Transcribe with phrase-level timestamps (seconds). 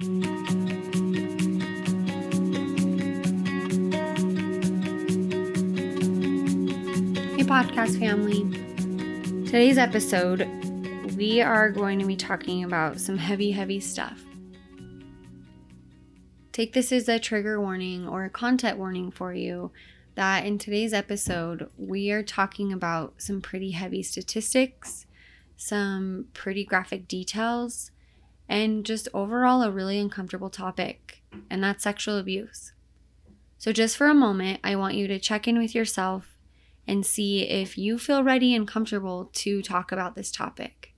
[0.00, 0.06] Hey,
[7.44, 8.50] podcast family.
[9.44, 10.48] Today's episode,
[11.18, 14.24] we are going to be talking about some heavy, heavy stuff.
[16.52, 19.70] Take this as a trigger warning or a content warning for you
[20.14, 25.04] that in today's episode, we are talking about some pretty heavy statistics,
[25.58, 27.90] some pretty graphic details,
[28.50, 32.72] and just overall a really uncomfortable topic, and that's sexual abuse.
[33.56, 36.36] So, just for a moment, I want you to check in with yourself
[36.86, 40.92] and see if you feel ready and comfortable to talk about this topic.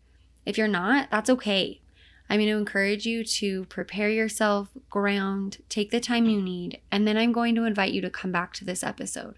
[0.47, 1.83] If you're not, that's okay.
[2.31, 7.07] I'm going to encourage you to prepare yourself, ground, take the time you need, and
[7.07, 9.35] then I'm going to invite you to come back to this episode.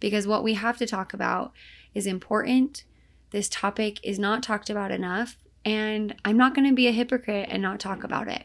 [0.00, 1.52] Because what we have to talk about
[1.94, 2.84] is important.
[3.30, 7.48] This topic is not talked about enough, and I'm not going to be a hypocrite
[7.50, 8.44] and not talk about it.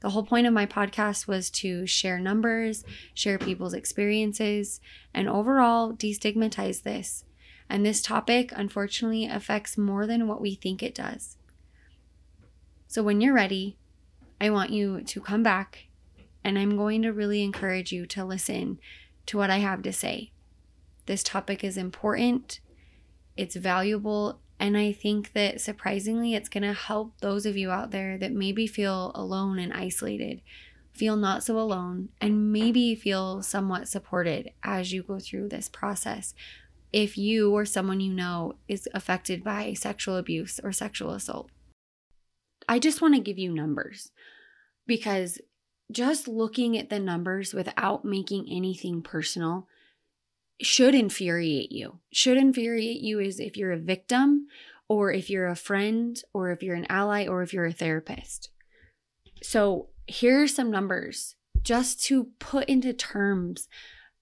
[0.00, 2.84] The whole point of my podcast was to share numbers,
[3.14, 4.80] share people's experiences,
[5.14, 7.24] and overall destigmatize this.
[7.70, 11.36] And this topic, unfortunately, affects more than what we think it does.
[12.88, 13.76] So when you're ready,
[14.40, 15.86] I want you to come back
[16.42, 18.80] and I'm going to really encourage you to listen
[19.26, 20.32] to what I have to say.
[21.06, 22.58] This topic is important,
[23.36, 27.90] it's valuable, and I think that surprisingly, it's going to help those of you out
[27.90, 30.40] there that maybe feel alone and isolated,
[30.92, 36.34] feel not so alone, and maybe feel somewhat supported as you go through this process.
[36.92, 41.50] If you or someone you know is affected by sexual abuse or sexual assault,
[42.68, 44.10] I just want to give you numbers
[44.86, 45.38] because
[45.92, 49.68] just looking at the numbers without making anything personal
[50.60, 51.98] should infuriate you.
[52.12, 54.46] Should infuriate you is if you're a victim
[54.88, 58.50] or if you're a friend or if you're an ally or if you're a therapist.
[59.42, 63.68] So, here are some numbers just to put into terms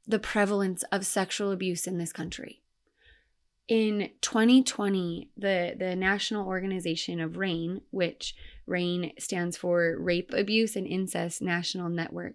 [0.07, 2.63] the prevalence of sexual abuse in this country.
[3.69, 8.35] In 2020, the, the National Organization of RAINN, which
[8.67, 12.35] RAINN stands for Rape, Abuse, and Incest National Network,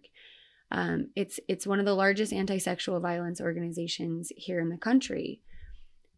[0.71, 5.41] um, it's it's one of the largest anti-sexual violence organizations here in the country.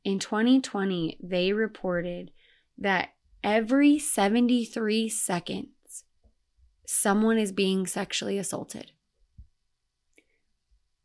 [0.03, 2.31] In 2020, they reported
[2.77, 3.09] that
[3.43, 6.03] every 73 seconds,
[6.85, 8.91] someone is being sexually assaulted.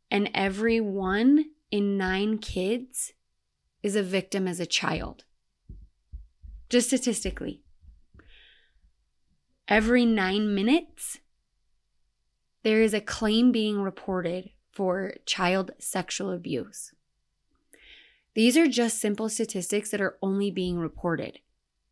[0.09, 3.13] And every one in nine kids
[3.83, 5.25] is a victim as a child.
[6.69, 7.61] Just statistically.
[9.67, 11.19] Every nine minutes,
[12.63, 16.91] there is a claim being reported for child sexual abuse.
[18.35, 21.39] These are just simple statistics that are only being reported.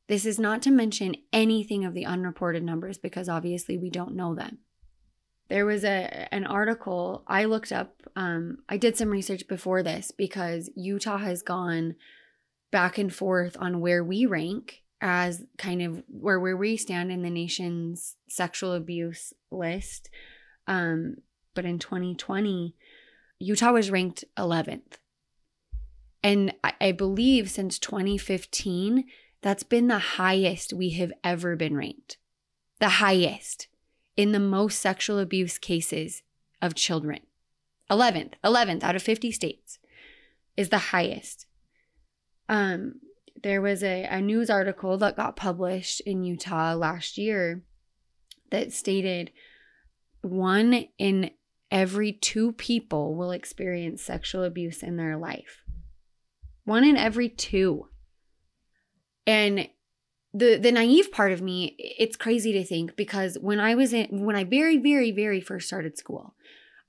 [0.07, 4.35] This is not to mention anything of the unreported numbers because obviously we don't know
[4.35, 4.59] them.
[5.47, 8.03] There was a an article I looked up.
[8.15, 11.95] Um, I did some research before this because Utah has gone
[12.71, 17.21] back and forth on where we rank as kind of where where we stand in
[17.21, 20.09] the nation's sexual abuse list.
[20.67, 21.17] Um,
[21.53, 22.75] but in 2020,
[23.39, 24.97] Utah was ranked 11th.
[26.23, 29.05] And I, I believe since 2015,
[29.41, 32.17] that's been the highest we have ever been ranked.
[32.79, 33.67] The highest
[34.17, 36.23] in the most sexual abuse cases
[36.61, 37.19] of children.
[37.91, 39.77] 11th, 11th out of 50 states
[40.57, 41.45] is the highest.
[42.49, 43.01] Um,
[43.41, 47.61] there was a, a news article that got published in Utah last year
[48.49, 49.31] that stated
[50.25, 51.31] one in
[51.71, 55.61] every two people will experience sexual abuse in their life.
[56.63, 57.87] One in every two.
[59.27, 59.69] And
[60.33, 64.25] the the naive part of me, it's crazy to think because when I was in
[64.25, 66.35] when I very very very first started school,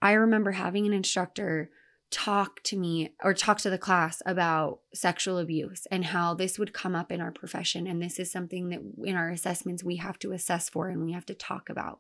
[0.01, 1.71] I remember having an instructor
[2.11, 6.73] talk to me or talk to the class about sexual abuse and how this would
[6.73, 10.19] come up in our profession and this is something that in our assessments we have
[10.21, 11.99] to assess for and we have to talk about.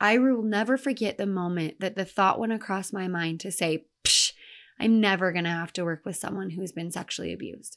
[0.00, 3.84] I will never forget the moment that the thought went across my mind to say,
[4.04, 4.32] Psh,
[4.78, 7.76] I'm never going to have to work with someone who's been sexually abused.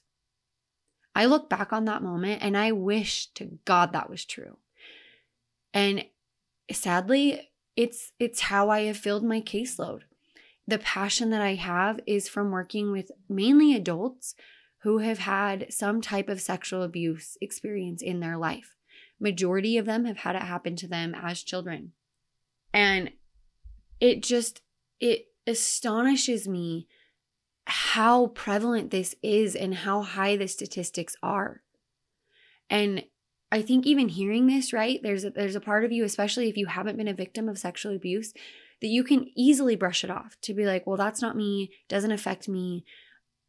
[1.13, 4.57] I look back on that moment and I wish to God that was true.
[5.73, 6.05] And
[6.71, 10.01] sadly, it's it's how I have filled my caseload.
[10.65, 14.33] The passion that I have is from working with mainly adults
[14.83, 18.75] who have had some type of sexual abuse experience in their life.
[19.19, 21.91] Majority of them have had it happen to them as children.
[22.73, 23.11] And
[23.99, 24.61] it just
[24.99, 26.87] it astonishes me
[27.65, 31.61] how prevalent this is and how high the statistics are.
[32.69, 33.03] And
[33.51, 34.99] I think even hearing this, right?
[35.03, 37.59] There's a, there's a part of you, especially if you haven't been a victim of
[37.59, 38.33] sexual abuse,
[38.81, 42.11] that you can easily brush it off to be like, well, that's not me, doesn't
[42.11, 42.83] affect me.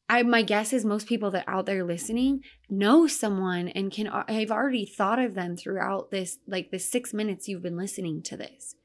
[0.08, 4.24] I my guess is most people that out there listening know someone and can uh,
[4.28, 8.36] I've already thought of them throughout this like the 6 minutes you've been listening to
[8.36, 8.76] this.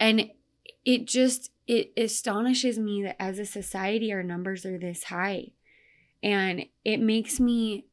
[0.00, 0.30] And
[0.84, 5.52] it just it astonishes me that as a society our numbers are this high.
[6.22, 7.86] And it makes me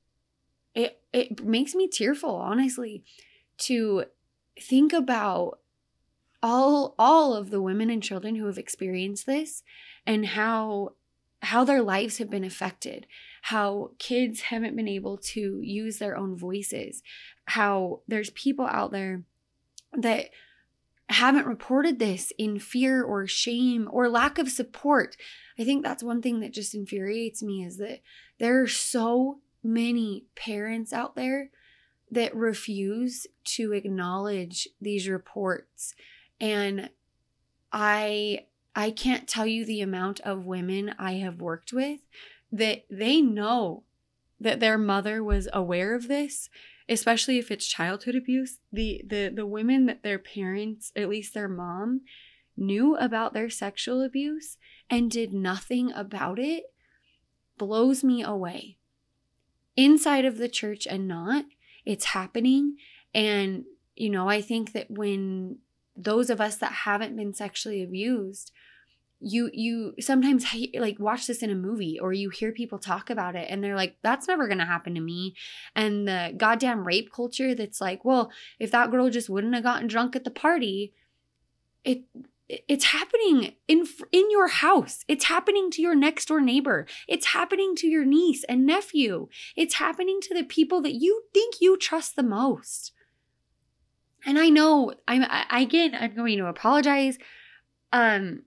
[0.73, 3.03] it it makes me tearful honestly
[3.59, 4.05] to
[4.59, 5.59] think about
[6.41, 9.63] all all of the women and children who have experienced this
[10.05, 10.93] and how
[11.43, 13.07] how their lives have been affected
[13.43, 17.01] how kids haven't been able to use their own voices
[17.45, 19.23] how there's people out there
[19.93, 20.29] that
[21.09, 25.15] haven't reported this in fear or shame or lack of support.
[25.57, 28.01] I think that's one thing that just infuriates me is that
[28.39, 31.49] there are so many parents out there
[32.11, 35.93] that refuse to acknowledge these reports.
[36.39, 36.89] And
[37.71, 38.39] i
[38.75, 41.99] i can't tell you the amount of women i have worked with
[42.51, 43.83] that they know
[44.39, 46.49] that their mother was aware of this
[46.89, 51.49] especially if it's childhood abuse the the the women that their parents at least their
[51.49, 52.01] mom
[52.55, 54.57] knew about their sexual abuse
[54.89, 56.63] and did nothing about it
[57.57, 58.77] blows me away
[59.77, 61.45] inside of the church and not.
[61.85, 62.75] It's happening.
[63.13, 63.63] And,
[63.95, 65.59] you know, I think that when
[65.95, 68.51] those of us that haven't been sexually abused,
[69.19, 73.35] you you sometimes like watch this in a movie or you hear people talk about
[73.35, 75.35] it and they're like that's never going to happen to me.
[75.75, 79.87] And the goddamn rape culture that's like well if that girl just wouldn't have gotten
[79.87, 80.93] drunk at the party
[81.83, 82.03] it
[82.49, 85.03] it's happening in in your house.
[85.07, 86.85] It's happening to your next door neighbor.
[87.07, 89.27] It's happening to your niece and nephew.
[89.55, 92.93] It's happening to the people that you think you trust the most.
[94.25, 97.17] And i know i'm I, again i'm going to apologize
[97.93, 98.41] um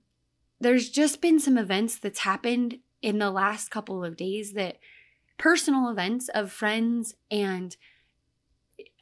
[0.61, 4.79] there's just been some events that's happened in the last couple of days that
[5.39, 7.77] personal events of friends and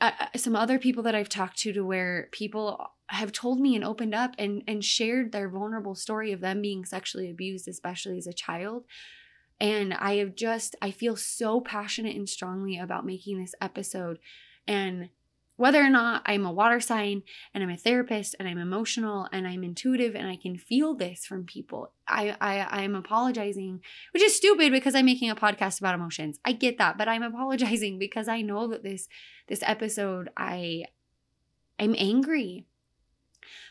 [0.00, 3.74] uh, uh some other people that I've talked to to where people have told me
[3.74, 8.18] and opened up and and shared their vulnerable story of them being sexually abused especially
[8.18, 8.84] as a child.
[9.60, 14.20] And i have just i feel so passionate and strongly about making this episode.
[14.66, 15.08] And
[15.58, 17.22] whether or not i'm a water sign
[17.52, 21.26] and i'm a therapist and i'm emotional and i'm intuitive and i can feel this
[21.26, 23.80] from people i i i'm apologizing
[24.12, 26.38] which is stupid because i'm making a podcast about emotions.
[26.44, 29.08] I get that but i'm apologizing because i know that this
[29.48, 30.84] this episode i
[31.78, 32.64] i'm angry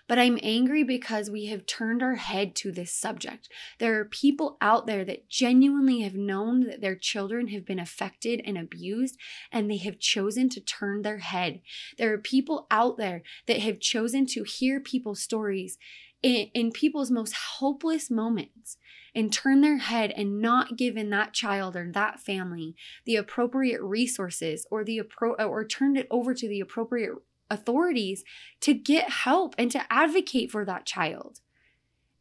[0.08, 3.50] but I'm angry because we have turned our head to this subject.
[3.80, 8.42] There are people out there that genuinely have known that their children have been affected
[8.46, 9.18] and abused,
[9.52, 11.62] and they have chosen to turn their head.
[11.98, 15.78] There are people out there that have chosen to hear people's stories
[16.24, 18.78] in, in people's most hopeless moments
[19.14, 22.76] and turn their head and not given that child or that family
[23.06, 27.14] the appropriate resources or the appro- or turned it over to the appropriate
[27.50, 28.24] authorities
[28.62, 31.40] to get help and to advocate for that child.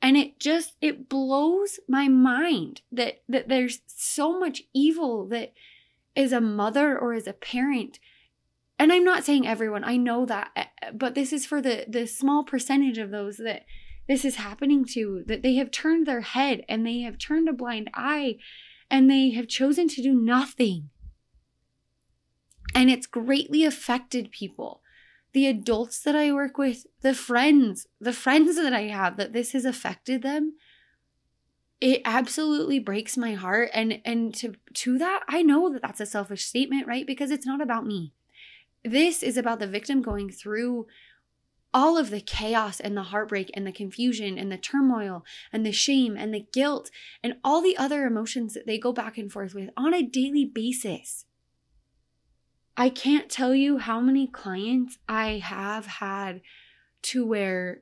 [0.03, 5.53] And it just it blows my mind that that there's so much evil that
[6.15, 7.99] as a mother or as a parent.
[8.79, 12.07] And i'm not saying everyone i know that eh, but this is for the the
[12.07, 13.65] small percentage of those that
[14.07, 17.53] this is happening to that they have turned their head and they have turned a
[17.53, 18.37] blind eye
[18.91, 20.91] and they have chosen to do nothing.
[22.75, 24.83] And it's greatly affected people
[25.37, 29.53] the adults that I work with, the friends, the friends that I have that this
[29.53, 30.55] has affected them,
[31.79, 36.07] it absolutely breaks my heart and and to to that I know that that's a
[36.07, 37.07] selfish statement, right?
[37.07, 38.15] Because it's not about me.
[38.83, 40.87] This is about the victim going through
[41.75, 45.71] all of the chaos and the heartbreak and the confusion and the turmoil and the
[45.71, 46.91] shame and the guilt
[47.23, 50.47] and all the other emotions that they go back and forth with on a daily
[50.47, 51.26] basis.
[52.77, 56.43] I can't tell you how many clients I have had
[57.03, 57.81] to where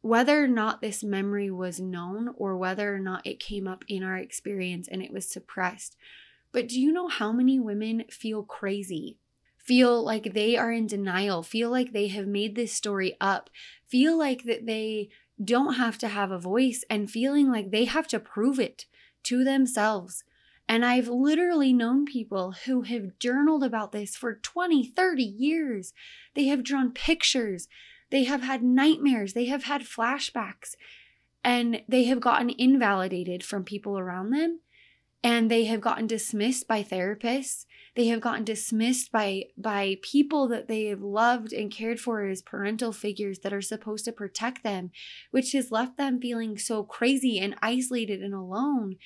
[0.00, 4.02] whether or not this memory was known or whether or not it came up in
[4.02, 5.96] our experience and it was suppressed.
[6.52, 9.18] But do you know how many women feel crazy?
[9.56, 13.50] Feel like they are in denial, feel like they have made this story up,
[13.88, 15.08] feel like that they
[15.44, 18.86] don't have to have a voice and feeling like they have to prove it
[19.24, 20.24] to themselves
[20.68, 25.92] and I've literally known people who have journaled about this for 20, 30 years.
[26.34, 27.68] They have drawn pictures,
[28.10, 30.74] they have had nightmares, they have had flashbacks,
[31.44, 34.60] and they have gotten invalidated from people around them.
[35.22, 37.64] And they have gotten dismissed by therapists.
[37.96, 42.42] They have gotten dismissed by by people that they have loved and cared for as
[42.42, 44.90] parental figures that are supposed to protect them,
[45.32, 48.96] which has left them feeling so crazy and isolated and alone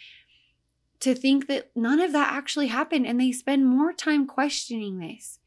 [1.01, 5.39] to think that none of that actually happened and they spend more time questioning this.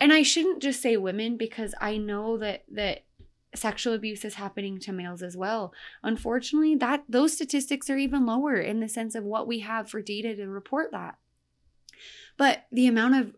[0.00, 3.04] And I shouldn't just say women because I know that that
[3.54, 5.72] sexual abuse is happening to males as well.
[6.02, 10.02] Unfortunately, that those statistics are even lower in the sense of what we have for
[10.02, 11.16] data to report that.
[12.36, 13.34] But the amount of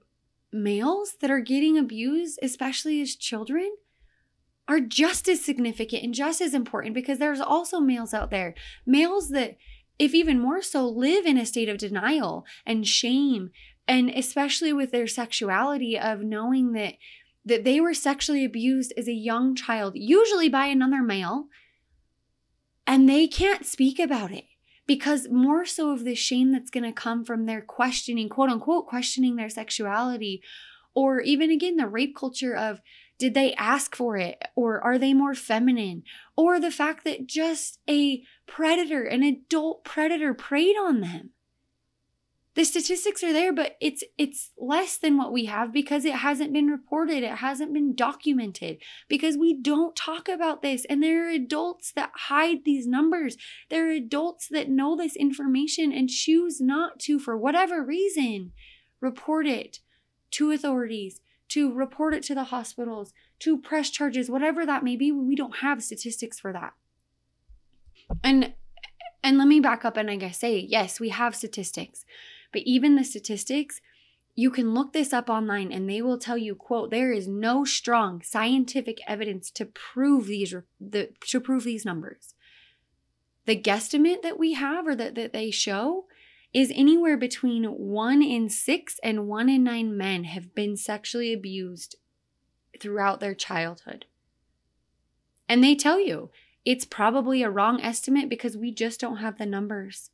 [0.52, 3.76] males that are getting abused, especially as children,
[4.66, 9.30] are just as significant and just as important because there's also males out there, males
[9.30, 9.56] that
[9.98, 13.50] if even more so live in a state of denial and shame
[13.86, 16.94] and especially with their sexuality of knowing that
[17.44, 21.46] that they were sexually abused as a young child, usually by another male,
[22.86, 24.44] and they can't speak about it
[24.86, 28.86] because more so of the shame that's going to come from their questioning, quote unquote,
[28.86, 30.42] questioning their sexuality,
[30.94, 32.80] or even again, the rape culture of
[33.18, 36.02] did they ask for it, or are they more feminine,
[36.36, 41.30] or the fact that just a predator, an adult predator, preyed on them.
[42.58, 46.52] The statistics are there but it's it's less than what we have because it hasn't
[46.52, 48.78] been reported it hasn't been documented
[49.08, 50.84] because we don't talk about this.
[50.86, 53.36] And there are adults that hide these numbers.
[53.70, 58.50] There are adults that know this information and choose not to for whatever reason
[59.00, 59.78] report it
[60.32, 65.12] to authorities to report it to the hospitals to press charges whatever that may be.
[65.12, 66.72] We don't have statistics for that
[68.22, 68.54] and
[69.22, 72.04] and let me back up and I guess say yes we have statistics.
[72.52, 73.80] But even the statistics,
[74.34, 77.64] you can look this up online and they will tell you quote there is no
[77.64, 82.34] strong scientific evidence to prove these the to prove these numbers.
[83.46, 86.04] The guesstimate that we have or that, that they show
[86.52, 91.96] is anywhere between one in six and one in nine men have been sexually abused
[92.80, 94.06] throughout their childhood.
[95.48, 96.30] And they tell you
[96.70, 100.10] it's probably a wrong estimate because we just don't have the numbers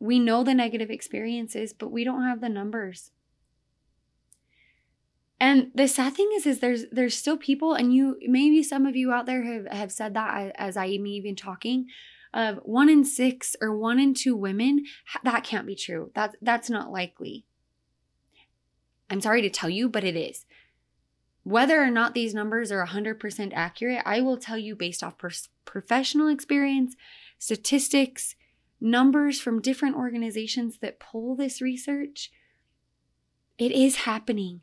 [0.00, 3.10] we know the negative experiences, but we don't have the numbers.
[5.40, 8.96] And the sad thing is, is there's there's still people, and you maybe some of
[8.96, 11.86] you out there have, have said that as I am even talking,
[12.34, 14.84] of one in six or one in two women,
[15.22, 16.10] that can't be true.
[16.14, 17.44] That's that's not likely.
[19.10, 20.44] I'm sorry to tell you, but it is.
[21.48, 25.14] Whether or not these numbers are 100% accurate, I will tell you based off
[25.64, 26.94] professional experience,
[27.38, 28.36] statistics,
[28.82, 32.30] numbers from different organizations that pull this research,
[33.56, 34.60] it is happening.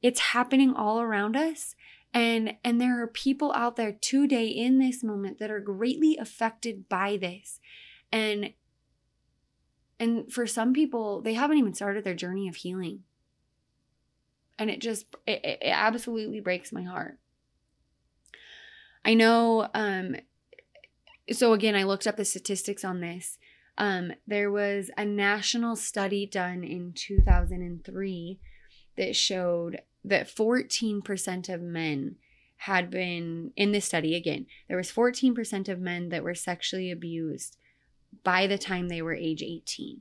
[0.00, 1.74] It's happening all around us.
[2.14, 6.88] And, and there are people out there today in this moment that are greatly affected
[6.88, 7.60] by this.
[8.10, 8.54] And
[9.98, 13.02] and for some people, they haven't even started their journey of healing.
[14.58, 17.18] And it just it, it absolutely breaks my heart.
[19.04, 20.16] I know um
[21.32, 23.38] so again, I looked up the statistics on this.
[23.78, 28.38] Um, there was a national study done in 2003
[28.96, 32.16] that showed that 14% of men
[32.58, 37.58] had been in this study again there was 14% of men that were sexually abused
[38.24, 40.00] by the time they were age 18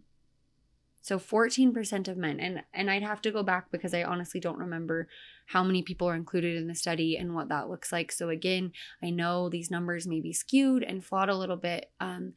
[1.05, 4.57] so 14% of men and and I'd have to go back because I honestly don't
[4.57, 5.07] remember
[5.45, 8.11] how many people are included in the study and what that looks like.
[8.11, 8.71] So again,
[9.03, 12.33] I know these numbers may be skewed and flawed a little bit um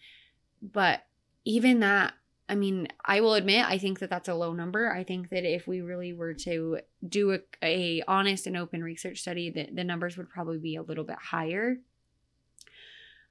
[0.60, 1.06] but
[1.46, 2.12] even that
[2.46, 4.92] I mean, I will admit I think that that's a low number.
[4.92, 9.20] I think that if we really were to do a, a honest and open research
[9.20, 11.78] study, that the numbers would probably be a little bit higher.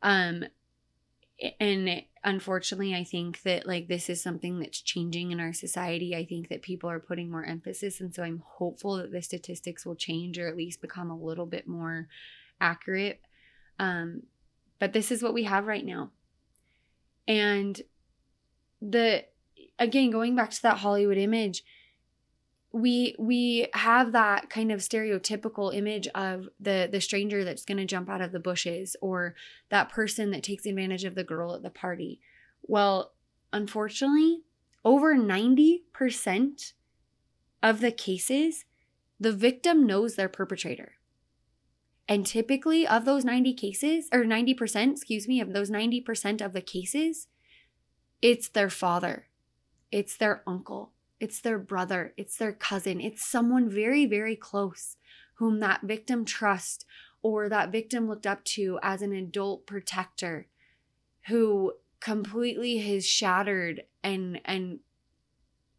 [0.02, 0.46] Um
[1.60, 6.16] and unfortunately i think that like this is something that's changing in our society.
[6.16, 9.86] I think that people are putting more emphasis and so i'm hopeful that the statistics
[9.86, 12.08] will change or at least become a little bit more
[12.60, 13.22] accurate.
[13.80, 14.24] Um
[14.80, 16.12] but this is what we have right now.
[17.28, 17.80] And
[18.82, 19.26] the
[19.80, 21.64] again going back to that hollywood image
[22.78, 27.86] we we have that kind of stereotypical image of the the stranger that's going to
[27.86, 29.36] jump out of the bushes or
[29.70, 32.20] that person that takes advantage of the girl at the party.
[32.62, 33.14] Well
[33.52, 34.44] unfortunately
[34.86, 36.74] over 90%
[37.64, 38.66] of the cases
[39.20, 40.94] the victim knows their perpetrator.
[42.08, 46.62] And typically of those 90 cases or 90% excuse me of those 90% of the
[46.62, 47.28] cases
[48.22, 49.28] it's their father.
[49.92, 54.98] It's their uncle it's their brother, it's their cousin, it's someone very, very close
[55.36, 56.86] whom that victim trusts
[57.22, 60.48] or that victim looked up to as an adult protector
[61.28, 64.80] who completely has shattered and and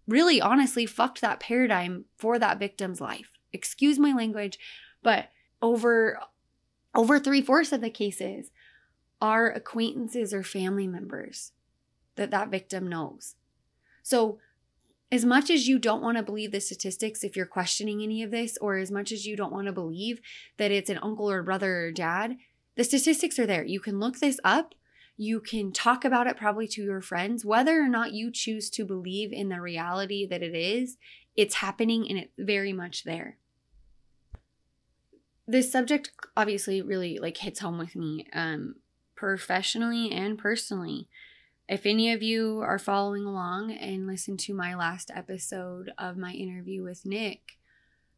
[0.06, 3.30] really honestly fucked that paradigm for that victim's life.
[3.52, 4.58] Excuse my language,
[5.02, 5.28] but
[5.62, 6.18] over
[6.94, 8.50] over three-fourths of the cases
[9.20, 11.52] are acquaintances or family members
[12.16, 13.34] that that victim knows.
[14.02, 14.38] So
[15.10, 18.30] as much as you don't want to believe the statistics if you're questioning any of
[18.30, 20.20] this, or as much as you don't want to believe
[20.58, 22.36] that it's an uncle or brother or dad,
[22.76, 23.64] the statistics are there.
[23.64, 24.74] You can look this up.
[25.16, 27.44] You can talk about it probably to your friends.
[27.44, 30.96] Whether or not you choose to believe in the reality that it is,
[31.34, 33.38] it's happening and it's very much there.
[35.46, 38.76] This subject obviously really like hits home with me um,
[39.16, 41.08] professionally and personally
[41.68, 46.32] if any of you are following along and listen to my last episode of my
[46.32, 47.58] interview with Nick,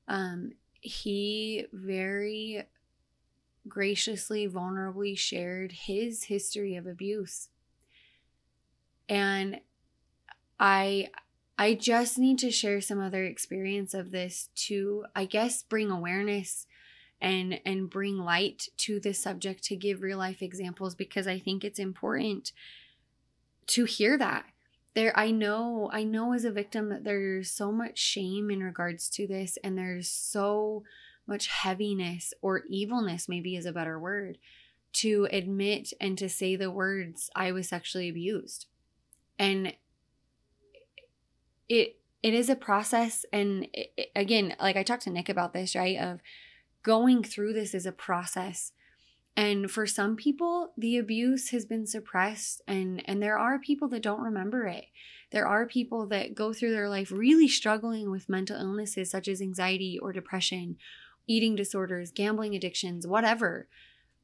[0.07, 2.65] um, he very
[3.69, 7.49] graciously, vulnerably shared his history of abuse.
[9.09, 9.61] And
[10.59, 11.09] I
[11.59, 16.67] I just need to share some other experience of this to I guess bring awareness
[17.21, 21.65] and and bring light to this subject to give real life examples because I think
[21.65, 22.53] it's important
[23.71, 24.45] to hear that.
[24.95, 29.09] There i know i know as a victim that there's so much shame in regards
[29.11, 30.83] to this and there's so
[31.29, 34.37] much heaviness or evilness maybe is a better word
[34.93, 38.67] to admit and to say the words i was sexually abused.
[39.39, 39.75] And
[41.69, 45.75] it it is a process and it, again like i talked to nick about this
[45.75, 46.21] right of
[46.83, 48.73] going through this is a process
[49.37, 54.03] and for some people the abuse has been suppressed and and there are people that
[54.03, 54.87] don't remember it.
[55.31, 59.41] There are people that go through their life really struggling with mental illnesses such as
[59.41, 60.77] anxiety or depression
[61.27, 63.69] eating disorders gambling addictions whatever.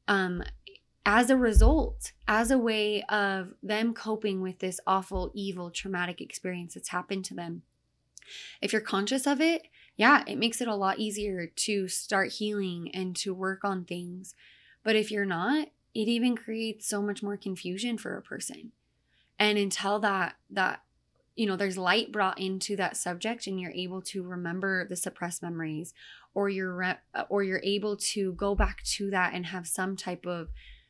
[0.07, 0.43] Um
[1.05, 6.73] as a result as a way of them coping with this awful evil traumatic experience
[6.73, 7.61] that's happened to them.
[8.61, 12.91] If you're conscious of it yeah it makes it a lot easier to start healing
[12.93, 14.35] and to work on things
[14.87, 18.71] but if you're not, it even creates so much more confusion for a person.
[19.37, 20.81] And until that that
[21.35, 25.43] you know there's light brought into that subject and you're able to remember the suppressed
[25.43, 25.93] memories
[26.33, 30.25] or you're re- or you're able to go back to that and have some type
[30.25, 30.47] of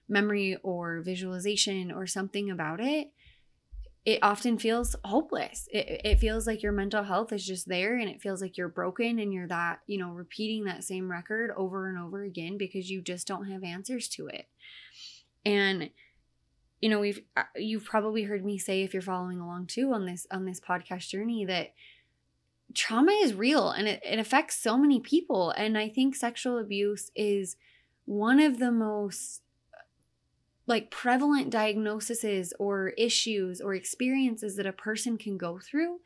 [0.07, 3.11] memory or visualization or something about it
[4.07, 5.67] it often feels hopeless.
[5.69, 8.69] It, it feels like your mental health is just there and it feels like you're
[8.69, 12.89] broken and you're that, you know, repeating that same record over and over again because
[12.89, 14.47] you just don't have answers to it.
[15.45, 15.89] And
[16.79, 20.05] you know, we've uh, you've probably heard me say if you're following along too on
[20.05, 21.73] this on this podcast journey that
[22.73, 27.11] trauma is real and it, it affects so many people and I think sexual abuse
[27.13, 27.57] is
[28.05, 29.41] one of the most
[30.67, 35.99] like prevalent diagnoses or issues or experiences that a person can go through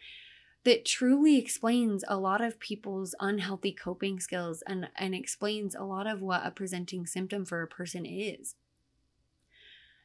[0.63, 6.05] that truly explains a lot of people's unhealthy coping skills and, and explains a lot
[6.05, 8.55] of what a presenting symptom for a person is.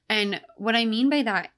[0.09, 1.51] And what I mean by that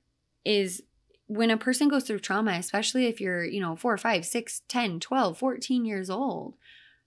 [0.45, 0.83] is
[1.29, 4.99] when a person goes through trauma, especially if you're, you know, four, five, six, 10,
[4.99, 6.55] 12, 14 years old,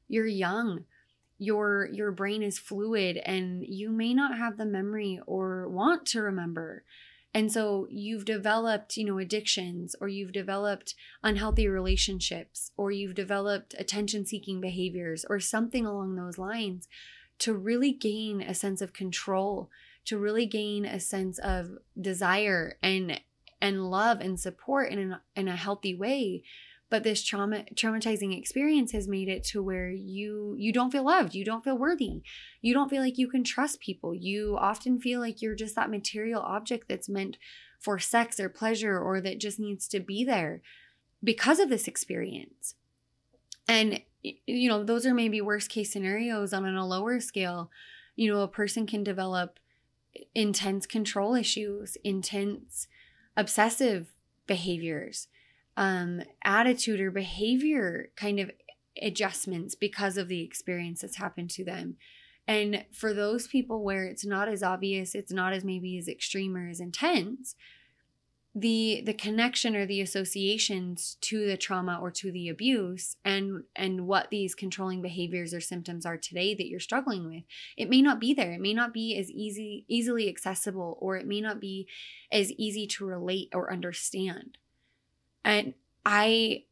[0.07, 0.85] you're young,
[1.41, 6.21] your your brain is fluid and you may not have the memory or want to
[6.21, 6.83] remember.
[7.33, 13.73] And so you've developed you know addictions or you've developed unhealthy relationships or you've developed
[13.79, 16.87] attention seeking behaviors or something along those lines
[17.39, 19.71] to really gain a sense of control
[20.05, 23.19] to really gain a sense of desire and
[23.59, 26.43] and love and support in a, in a healthy way
[26.91, 31.33] but this trauma traumatizing experience has made it to where you you don't feel loved
[31.33, 32.21] you don't feel worthy.
[32.61, 34.13] You don't feel like you can trust people.
[34.13, 37.37] You often feel like you're just that material object that's meant
[37.79, 40.61] for sex or pleasure or that just needs to be there
[41.23, 42.75] because of this experience.
[43.67, 47.71] And you know those are maybe worst case scenarios on a lower scale.
[48.17, 49.59] You know a person can develop
[50.35, 52.89] intense control issues intense
[53.37, 54.07] obsessive
[54.45, 55.29] behaviors
[55.81, 58.51] um, attitude or behavior kind of
[59.01, 61.95] adjustments because of the experience that's happened to them.
[62.47, 66.55] And for those people where it's not as obvious, it's not as maybe as extreme
[66.55, 67.55] or as intense,
[68.53, 74.05] the the connection or the associations to the trauma or to the abuse and and
[74.05, 77.43] what these controlling behaviors or symptoms are today that you're struggling with
[77.77, 81.25] it may not be there it may not be as easy easily accessible or it
[81.25, 81.87] may not be
[82.29, 84.57] as easy to relate or understand
[85.43, 85.73] and
[86.05, 86.63] I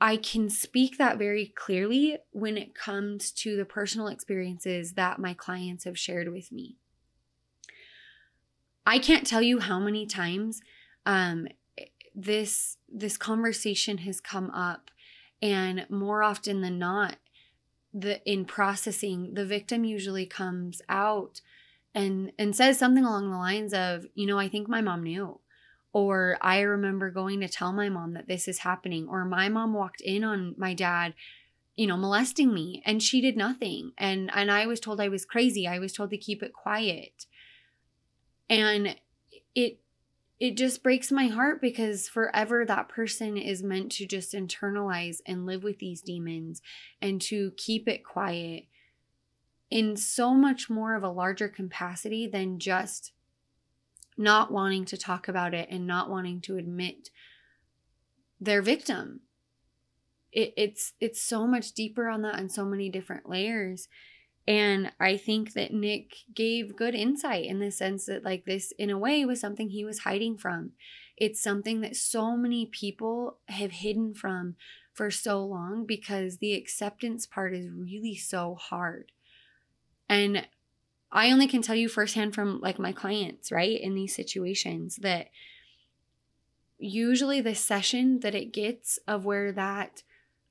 [0.00, 5.34] I can speak that very clearly when it comes to the personal experiences that my
[5.34, 6.76] clients have shared with me.
[8.86, 10.60] I can't tell you how many times
[11.04, 11.48] um,
[12.14, 14.90] this this conversation has come up
[15.42, 17.16] and more often than not
[17.94, 21.40] the in processing the victim usually comes out
[21.94, 25.38] and and says something along the lines of you know i think my mom knew
[25.92, 29.72] or i remember going to tell my mom that this is happening or my mom
[29.72, 31.14] walked in on my dad
[31.76, 35.24] you know molesting me and she did nothing and and i was told i was
[35.24, 37.26] crazy i was told to keep it quiet.
[38.50, 38.96] And
[39.54, 39.80] it
[40.40, 45.46] it just breaks my heart because forever that person is meant to just internalize and
[45.46, 46.62] live with these demons
[47.02, 48.64] and to keep it quiet
[49.68, 53.12] in so much more of a larger capacity than just
[54.18, 57.10] not wanting to talk about it and not wanting to admit
[58.40, 59.20] their victim.
[60.32, 63.88] It, it's it's so much deeper on that and so many different layers
[64.48, 68.88] and I think that Nick gave good insight in the sense that, like, this in
[68.88, 70.72] a way was something he was hiding from.
[71.18, 74.56] It's something that so many people have hidden from
[74.94, 79.12] for so long because the acceptance part is really so hard.
[80.08, 80.48] And
[81.10, 85.28] I only can tell you firsthand from like my clients, right, in these situations that
[86.78, 90.02] usually the session that it gets of where that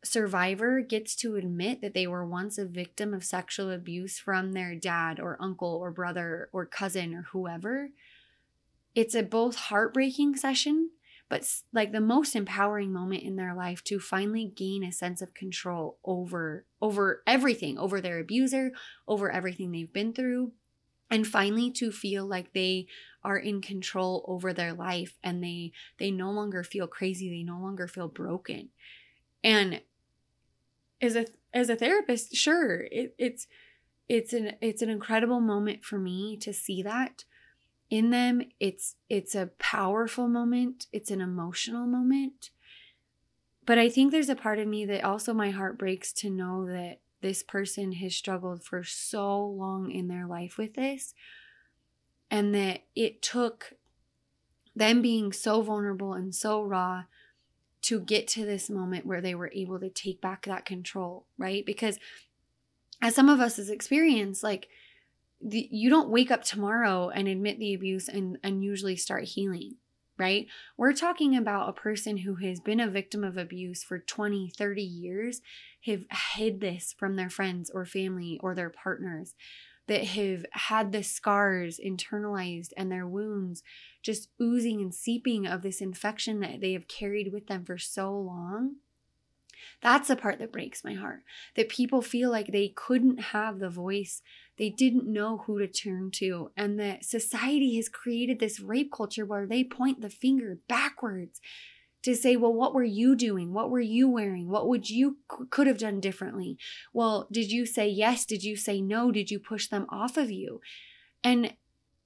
[0.03, 4.75] survivor gets to admit that they were once a victim of sexual abuse from their
[4.75, 7.89] dad or uncle or brother or cousin or whoever,
[8.95, 10.91] it's a both heartbreaking session,
[11.29, 15.33] but like the most empowering moment in their life to finally gain a sense of
[15.33, 18.71] control over over everything, over their abuser,
[19.07, 20.53] over everything they've been through,
[21.09, 22.87] and finally to feel like they
[23.23, 27.59] are in control over their life and they they no longer feel crazy, they no
[27.59, 28.69] longer feel broken.
[29.43, 29.81] And
[31.01, 33.47] as a as a therapist, sure, it, it's
[34.07, 37.25] it's an it's an incredible moment for me to see that
[37.89, 38.41] in them.
[38.59, 40.87] It's it's a powerful moment.
[40.91, 42.51] It's an emotional moment.
[43.65, 46.65] But I think there's a part of me that also my heart breaks to know
[46.67, 51.13] that this person has struggled for so long in their life with this
[52.31, 53.73] and that it took
[54.75, 57.03] them being so vulnerable and so raw
[57.81, 61.65] to get to this moment where they were able to take back that control, right?
[61.65, 61.99] Because
[63.01, 64.67] as some of us has experienced, like
[65.41, 69.75] the, you don't wake up tomorrow and admit the abuse and, and usually start healing,
[70.17, 70.47] right?
[70.77, 74.81] We're talking about a person who has been a victim of abuse for 20, 30
[74.81, 75.41] years,
[75.85, 79.35] have hid this from their friends or family or their partners
[79.87, 83.63] that have had the scars internalized and their wounds
[84.03, 88.11] just oozing and seeping of this infection that they have carried with them for so
[88.11, 88.75] long.
[89.81, 91.23] That's the part that breaks my heart.
[91.55, 94.21] That people feel like they couldn't have the voice,
[94.57, 99.25] they didn't know who to turn to, and that society has created this rape culture
[99.25, 101.39] where they point the finger backwards
[102.03, 103.53] to say, well, what were you doing?
[103.53, 104.47] What were you wearing?
[104.49, 105.17] What would you
[105.49, 106.57] could have done differently?
[106.93, 108.25] Well, did you say yes?
[108.25, 109.11] Did you say no?
[109.11, 110.61] Did you push them off of you?
[111.23, 111.53] And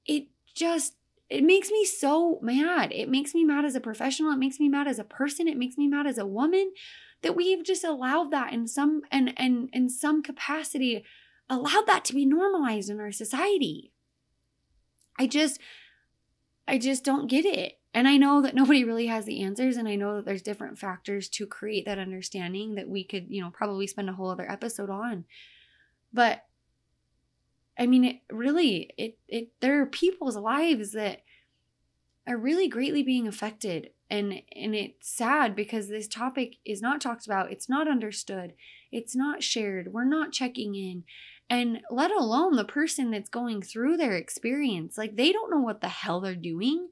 [0.05, 0.95] it just
[1.31, 2.91] it makes me so mad.
[2.91, 4.33] It makes me mad as a professional.
[4.33, 5.47] It makes me mad as a person.
[5.47, 6.73] It makes me mad as a woman
[7.21, 11.05] that we've just allowed that in some and and in some capacity
[11.49, 13.93] allowed that to be normalized in our society.
[15.17, 15.61] I just
[16.67, 17.79] I just don't get it.
[17.93, 20.79] And I know that nobody really has the answers, and I know that there's different
[20.79, 24.49] factors to create that understanding that we could, you know, probably spend a whole other
[24.49, 25.25] episode on.
[26.11, 26.43] But
[27.81, 31.23] I mean, it really, it, it, there are people's lives that
[32.27, 33.89] are really greatly being affected.
[34.09, 37.51] And, and it's sad because this topic is not talked about.
[37.51, 38.53] It's not understood.
[38.91, 39.93] It's not shared.
[39.93, 41.05] We're not checking in.
[41.49, 44.95] And let alone the person that's going through their experience.
[44.95, 46.89] Like they don't know what the hell they're doing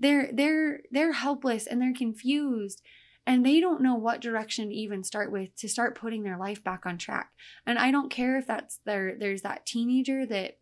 [0.00, 2.82] they're they're they're helpless and they're confused
[3.26, 6.62] and they don't know what direction to even start with to start putting their life
[6.64, 7.30] back on track.
[7.66, 10.58] And I don't care if that's there there's that teenager that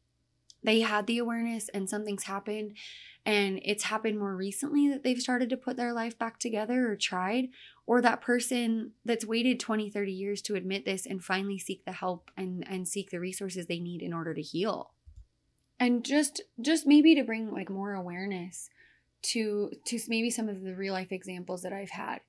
[0.63, 2.77] they had the awareness and something's happened
[3.25, 6.97] and it's happened more recently that they've started to put their life back together or
[6.97, 7.49] tried
[7.87, 11.93] or that person that's waited 20 30 years to admit this and finally seek the
[11.93, 14.95] help and and seek the resources they need in order to heal
[15.79, 18.69] and just just maybe to bring like more awareness
[19.23, 22.21] to to maybe some of the real life examples that I've had.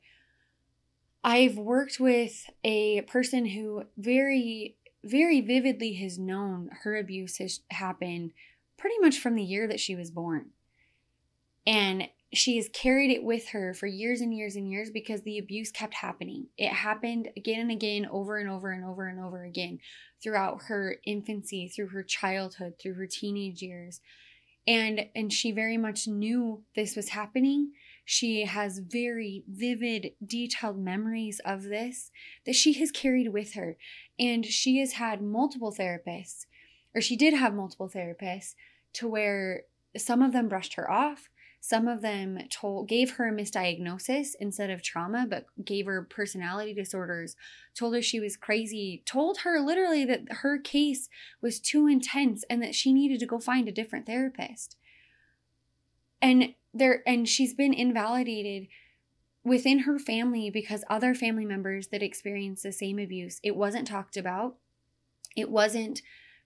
[1.23, 8.31] I've worked with a person who very very vividly has known her abuse has happened
[8.77, 10.47] pretty much from the year that she was born.
[11.65, 15.37] And she has carried it with her for years and years and years because the
[15.37, 16.47] abuse kept happening.
[16.57, 19.79] It happened again and again, over and over and over and over again
[20.21, 24.01] throughout her infancy, through her childhood, through her teenage years
[24.69, 27.71] and and she very much knew this was happening
[28.11, 32.09] She has very vivid, detailed memories of this
[32.43, 33.77] that she has carried with her.
[34.17, 36.47] And she has had multiple therapists,
[36.95, 38.55] or she did have multiple therapists,
[38.93, 39.61] to where
[39.95, 41.29] some of them brushed her off.
[41.61, 46.73] Some of them told gave her a misdiagnosis instead of trauma, but gave her personality
[46.73, 47.35] disorders,
[47.75, 51.09] told her she was crazy, told her literally that her case
[51.41, 54.77] was too intense and that she needed to go find a different therapist.
[56.23, 58.67] And there and she's been invalidated
[59.43, 64.17] within her family because other family members that experienced the same abuse, it wasn't talked
[64.17, 64.57] about.
[65.35, 66.01] It wasn't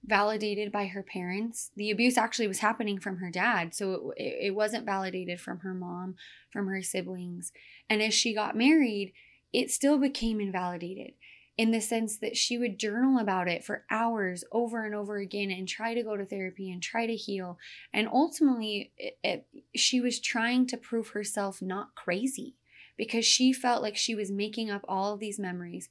[0.05, 1.71] validated by her parents.
[1.75, 5.73] The abuse actually was happening from her dad, so it, it wasn't validated from her
[5.73, 6.15] mom,
[6.51, 7.51] from her siblings.
[7.89, 9.13] And as she got married,
[9.53, 11.13] it still became invalidated
[11.57, 15.51] in the sense that she would journal about it for hours over and over again
[15.51, 17.59] and try to go to therapy and try to heal.
[17.93, 22.55] And ultimately, it, it, she was trying to prove herself not crazy
[22.97, 25.89] because she felt like she was making up all of these memories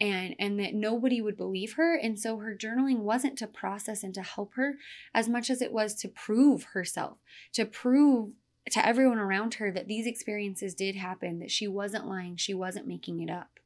[0.00, 4.14] and and that nobody would believe her and so her journaling wasn't to process and
[4.14, 4.76] to help her
[5.14, 7.18] as much as it was to prove herself
[7.52, 8.30] to prove
[8.70, 12.86] to everyone around her that these experiences did happen that she wasn't lying she wasn't
[12.86, 13.60] making it up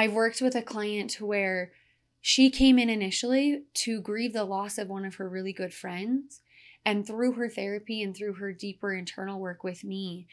[0.00, 1.72] i've worked with a client where
[2.20, 6.40] she came in initially to grieve the loss of one of her really good friends
[6.84, 10.26] and through her therapy and through her deeper internal work with me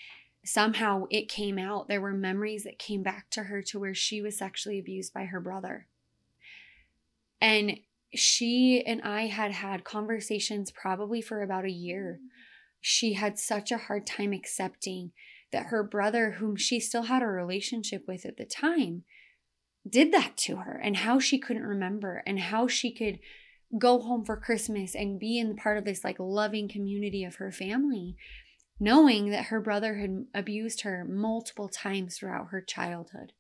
[0.47, 1.87] somehow it came out.
[1.87, 5.25] There were memories that came back to her to where she was sexually abused by
[5.25, 5.87] her brother.
[7.41, 7.79] And
[8.15, 12.19] she and I had had conversations probably for about a year.
[12.21, 12.27] Mm.
[12.79, 15.11] She had such a hard time accepting
[15.51, 19.03] that her brother, whom she still had a relationship with at the time,
[19.89, 23.19] did that to her and how she couldn't remember and how she could
[23.77, 27.51] go home for Christmas and be in part of this like loving community of her
[27.51, 28.15] family
[28.79, 33.33] knowing that her brother had abused her multiple times throughout her childhood.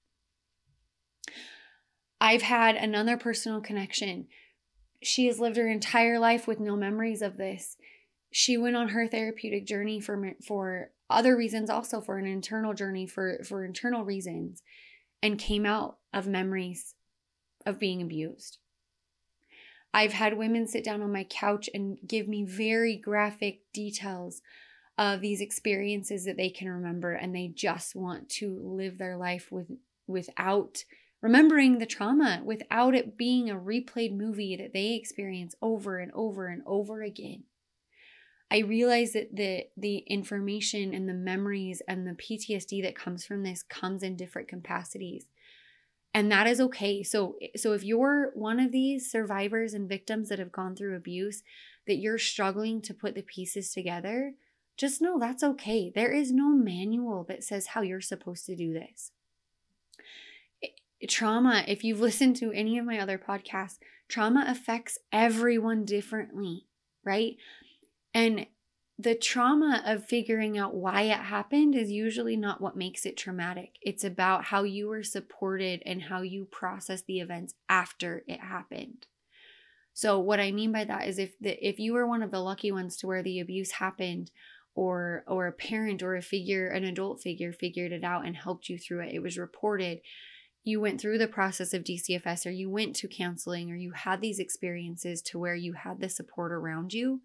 [2.19, 4.27] I've had another personal connection.
[5.03, 7.77] She has lived her entire life with no memories of this.
[8.31, 13.07] She went on her therapeutic journey for for other reasons also for an internal journey
[13.07, 14.63] for for internal reasons
[15.21, 16.95] and came out of memories
[17.63, 18.57] of being abused.
[19.93, 24.41] I've had women sit down on my couch and give me very graphic details
[24.97, 29.51] of these experiences that they can remember and they just want to live their life
[29.51, 29.71] with
[30.07, 30.83] without
[31.21, 36.47] remembering the trauma without it being a replayed movie that they experience over and over
[36.47, 37.43] and over again
[38.49, 43.43] i realize that the the information and the memories and the ptsd that comes from
[43.43, 45.25] this comes in different capacities
[46.17, 50.29] and that is okay so eh, so if you're one of these survivors and victims
[50.29, 51.43] that have gone through abuse
[51.85, 54.33] that you're struggling to put the pieces together
[54.77, 55.91] just know that's okay.
[55.93, 59.11] There is no manual that says how you're supposed to do this.
[60.63, 60.67] Eh,
[61.09, 66.67] trauma, if you've listened to any of my other podcasts, trauma affects everyone differently,
[67.03, 67.37] right?
[68.13, 68.45] And
[68.99, 73.75] the trauma of figuring out why it happened is usually not what makes it traumatic.
[73.81, 79.05] It's about how you were supported and how you process the events after it happened.
[79.93, 82.39] So what I mean by that is if the if you were one of the
[82.39, 84.31] lucky ones to where the abuse happened
[84.75, 88.69] or or a parent or a figure an adult figure figured it out and helped
[88.69, 89.99] you through it it was reported
[90.63, 94.21] you went through the process of DCFS or you went to counseling or you had
[94.21, 97.21] these experiences to where you had the support around you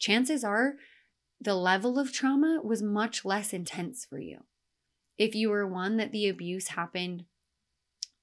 [0.00, 0.74] chances are
[1.40, 4.38] the level of trauma was much less intense for you
[5.18, 7.24] if you were one that the abuse happened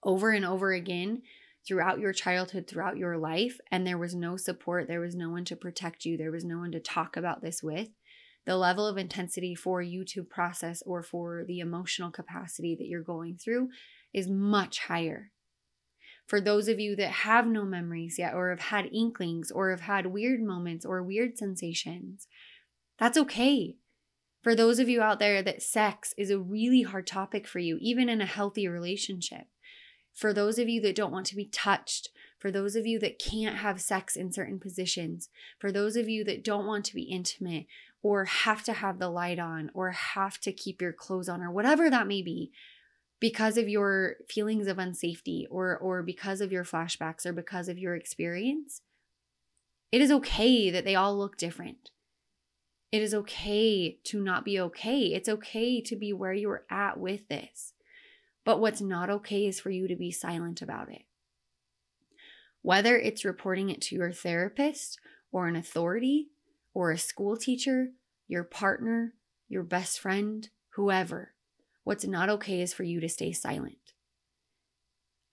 [0.04, 1.21] over and over again
[1.67, 5.45] throughout your childhood, throughout your life, and there was no support, there was no one
[5.45, 7.89] to protect you, there was no one to talk about this with,
[8.45, 13.02] the level of intensity for you to process or for the emotional capacity that you're
[13.02, 13.69] going through
[14.13, 15.32] is much higher.
[16.28, 19.82] For those of you that have no memories yet, or have had inklings, or have
[19.82, 22.28] had weird moments or weird sensations,
[23.04, 23.76] that's okay.
[24.44, 27.78] For those of you out there that sex is a really hard topic for you,
[27.82, 29.48] even in a healthy relationship,
[30.13, 33.20] for those of you that don't want to be touched, for those of you that
[33.20, 35.28] can't have sex in certain positions,
[35.60, 37.66] for those of you that don't want to be intimate
[38.02, 41.52] or have to have the light on or have to keep your clothes on or
[41.52, 42.52] whatever that may be
[43.20, 47.78] because of your feelings of unsafety or or because of your flashbacks or because of
[47.78, 48.80] your experience
[49.92, 51.89] it is okay that they all look different
[52.93, 57.27] it is okay to not be okay it's okay to be where you're at with
[57.27, 57.73] this
[58.45, 61.03] but what's not okay is for you to be silent about it
[62.62, 64.97] whether it's reporting it to your therapist
[65.34, 66.29] or an authority
[66.73, 67.89] or a school teacher
[68.27, 69.13] your partner,
[69.47, 71.34] your best friend, whoever.
[71.84, 73.93] What's not okay is for you to stay silent.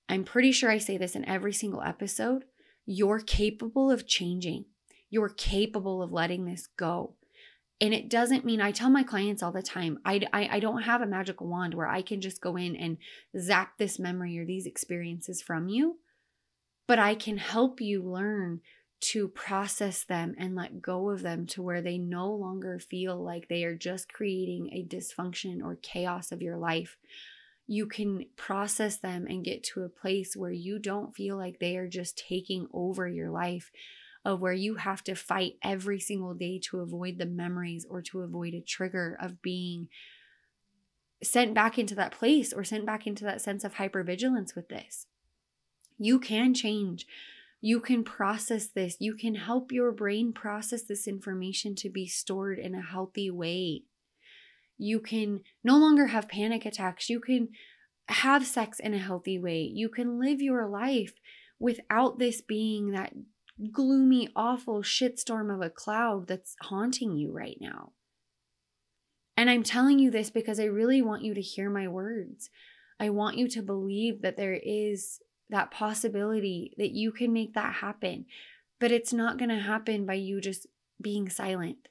[0.09, 2.45] I'm pretty sure I say this in every single episode.
[2.85, 4.65] You're capable of changing.
[5.09, 7.15] You're capable of letting this go.
[7.81, 10.83] And it doesn't mean I tell my clients all the time, I, I, I don't
[10.83, 12.99] have a magical wand where I can just go in and
[13.39, 15.99] zap this memory or these experiences from you,
[16.87, 18.61] but I can help you learn
[19.01, 23.49] to process them and let go of them to where they no longer feel like
[23.49, 26.99] they are just creating a dysfunction or chaos of your life.
[27.67, 31.79] You can process them and get to a place where you don't feel like they
[31.79, 33.71] are just taking over your life,
[34.25, 38.21] of where you have to fight every single day to avoid the memories or to
[38.21, 39.89] avoid a trigger of being
[41.23, 45.07] sent back into that place or sent back into that sense of hypervigilance with this.
[45.99, 47.07] You can change
[47.61, 48.97] you can process this.
[49.01, 53.83] You can help your brain process this information to be stored in a healthy way.
[54.79, 57.11] You can no longer have panic attacks.
[57.11, 57.49] You can
[58.09, 59.61] have sex in a healthy way.
[59.61, 61.13] You can live your life
[61.59, 63.13] without this being that
[63.73, 67.93] gloomy, awful shitstorm of a cloud that's haunting you right now.
[69.37, 72.51] And I'm telling you this because I really want you to hear my words.
[72.99, 77.77] I want you to believe that there is that possibility that you can make that
[77.77, 78.27] happen.
[78.79, 80.67] But it's not going to happen by you just
[81.01, 81.89] being silent.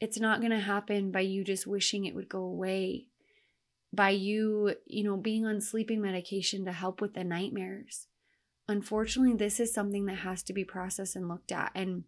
[0.00, 3.08] It's not going to happen by you just wishing it would go away.
[3.92, 8.08] By you, you know, being on sleeping medication to help with the nightmares.
[8.68, 11.70] Unfortunately, this is something that has to be processed and looked at.
[11.74, 12.04] And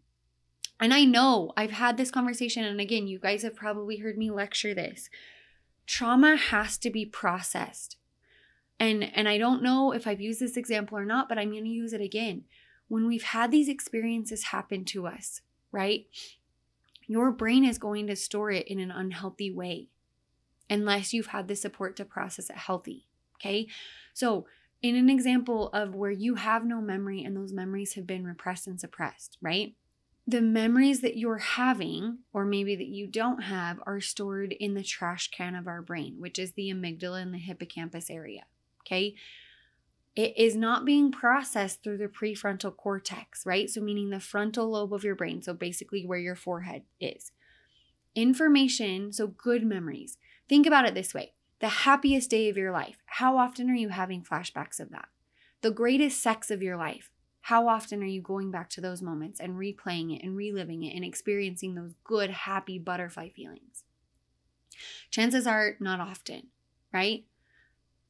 [0.81, 4.31] and I know I've had this conversation and again, you guys have probably heard me
[4.31, 5.11] lecture this.
[5.87, 7.97] Trauma has to be processed.
[8.81, 11.65] And and I don't know if I've used this example or not, but I'm going
[11.65, 12.45] to use it again.
[12.89, 15.43] When we've had these experiences happen to us,
[15.73, 16.07] right?
[17.07, 19.89] Your brain is going to store it in an unhealthy way
[20.71, 23.67] unless you've had the support to process it healthy, okay?
[24.13, 24.47] So,
[24.83, 28.67] in an example of where you have no memory and those memories have been repressed
[28.67, 29.75] and suppressed, right?
[30.27, 34.85] The memories that you're having, or maybe that you don't have, are stored in the
[34.85, 38.43] trash can of our brain, which is the amygdala and the hippocampus area.
[38.87, 39.15] Okay.
[40.15, 43.71] It is not being processed through the prefrontal cortex, right?
[43.71, 45.43] So, meaning the frontal lobe of your brain.
[45.43, 47.31] So, basically, where your forehead is.
[48.15, 50.19] Information, so good memories.
[50.49, 53.03] Think about it this way the happiest day of your life.
[53.07, 55.09] How often are you having flashbacks of that?
[55.61, 57.11] The greatest sex of your life.
[57.43, 60.95] How often are you going back to those moments and replaying it and reliving it
[60.95, 63.85] and experiencing those good, happy butterfly feelings?
[65.11, 66.49] Chances are not often,
[66.93, 67.25] right?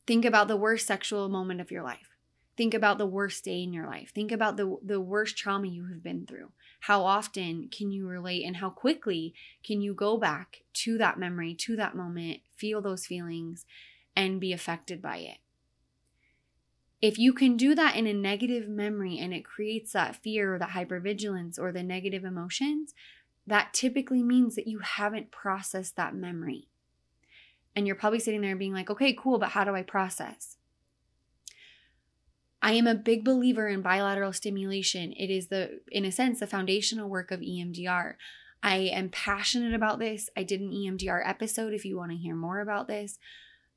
[0.07, 2.09] Think about the worst sexual moment of your life.
[2.57, 4.11] Think about the worst day in your life.
[4.13, 6.51] Think about the, the worst trauma you have been through.
[6.81, 11.55] How often can you relate and how quickly can you go back to that memory,
[11.55, 13.65] to that moment, feel those feelings,
[14.15, 15.39] and be affected by it?
[17.01, 20.59] If you can do that in a negative memory and it creates that fear or
[20.59, 22.93] that hypervigilance or the negative emotions,
[23.47, 26.69] that typically means that you haven't processed that memory.
[27.75, 30.58] And you're probably sitting there being like, okay, cool, but how do I process?
[32.61, 35.13] I am a big believer in bilateral stimulation.
[35.13, 38.15] It is the, in a sense, the foundational work of EMDR.
[38.63, 40.29] I am passionate about this.
[40.37, 43.19] I did an EMDR episode if you want to hear more about this.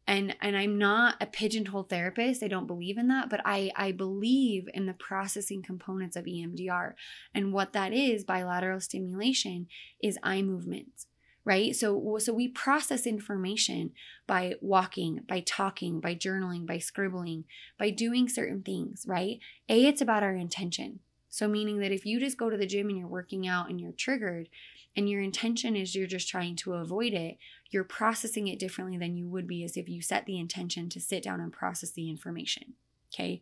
[0.08, 2.42] And and I'm not a pigeonhole therapist.
[2.42, 6.96] I don't believe in that, but I I believe in the processing components of EMDR.
[7.36, 9.68] And what that is, bilateral stimulation,
[10.02, 11.06] is eye movements
[11.44, 11.76] right?
[11.76, 13.92] So so we process information
[14.28, 17.46] by walking by talking by journaling by scribbling
[17.80, 19.40] by doing certain things right?
[19.70, 21.00] A it's about our intention.
[21.30, 23.80] So meaning that if you just go to the gym and you're working out and
[23.80, 24.50] you're triggered
[24.96, 27.38] and your intention is you're just trying to avoid it
[27.70, 31.00] you're processing it differently than you would be as if you set the intention to
[31.00, 32.74] sit down and process the information
[33.14, 33.42] okay?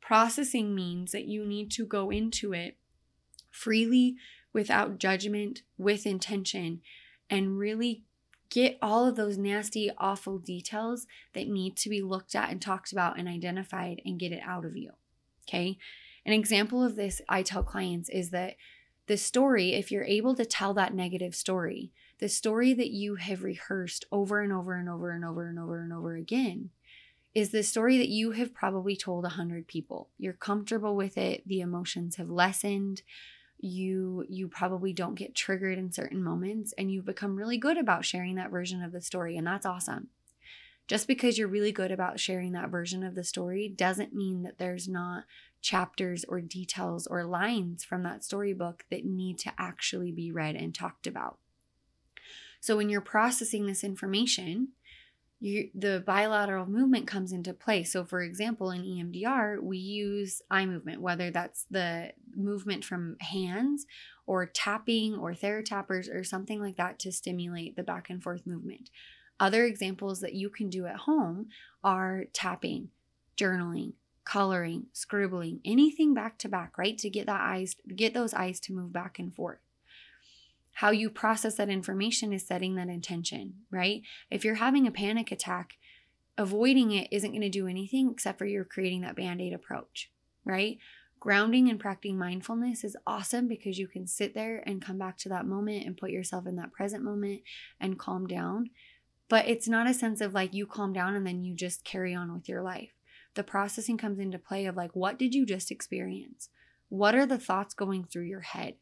[0.00, 2.76] Processing means that you need to go into it
[3.50, 4.16] freely
[4.52, 6.80] without judgment with intention
[7.30, 8.04] and really
[8.50, 12.92] get all of those nasty, awful details that need to be looked at and talked
[12.92, 14.92] about and identified and get it out of you.
[15.48, 15.76] Okay.
[16.24, 18.56] An example of this I tell clients is that
[19.06, 23.42] the story, if you're able to tell that negative story, the story that you have
[23.42, 26.70] rehearsed over and over and over and over and over and over again,
[27.34, 30.08] is the story that you have probably told a hundred people.
[30.16, 33.02] You're comfortable with it, the emotions have lessened,
[33.58, 38.04] you you probably don't get triggered in certain moments and you've become really good about
[38.04, 40.08] sharing that version of the story and that's awesome.
[40.86, 44.58] Just because you're really good about sharing that version of the story doesn't mean that
[44.58, 45.24] there's not
[45.62, 50.74] chapters or details or lines from that storybook that need to actually be read and
[50.74, 51.38] talked about.
[52.60, 54.68] So when you're processing this information,
[55.44, 57.84] you, the bilateral movement comes into play.
[57.84, 63.84] So, for example, in EMDR, we use eye movement, whether that's the movement from hands
[64.26, 68.88] or tapping or TheraTappers or something like that to stimulate the back and forth movement.
[69.38, 71.48] Other examples that you can do at home
[71.82, 72.88] are tapping,
[73.36, 73.92] journaling,
[74.24, 76.96] coloring, scribbling, anything back to back, right?
[76.96, 79.58] To get that eyes get those eyes to move back and forth.
[80.74, 84.02] How you process that information is setting that intention, right?
[84.30, 85.74] If you're having a panic attack,
[86.36, 90.10] avoiding it isn't going to do anything except for you're creating that band-aid approach,
[90.44, 90.78] right?
[91.20, 95.28] Grounding and practicing mindfulness is awesome because you can sit there and come back to
[95.30, 97.42] that moment and put yourself in that present moment
[97.80, 98.70] and calm down.
[99.28, 102.14] But it's not a sense of like you calm down and then you just carry
[102.14, 102.90] on with your life.
[103.34, 106.50] The processing comes into play of like, what did you just experience?
[106.88, 108.74] What are the thoughts going through your head?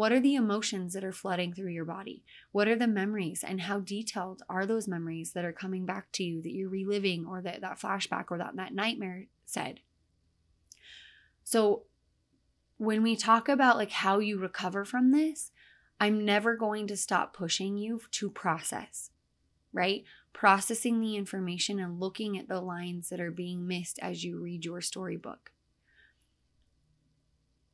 [0.00, 2.24] What are the emotions that are flooding through your body?
[2.52, 6.24] What are the memories and how detailed are those memories that are coming back to
[6.24, 9.80] you that you're reliving or that, that flashback or that, that nightmare said?
[11.44, 11.82] So
[12.78, 15.50] when we talk about like how you recover from this,
[16.00, 19.10] I'm never going to stop pushing you to process,
[19.70, 20.04] right?
[20.32, 24.64] Processing the information and looking at the lines that are being missed as you read
[24.64, 25.52] your storybook.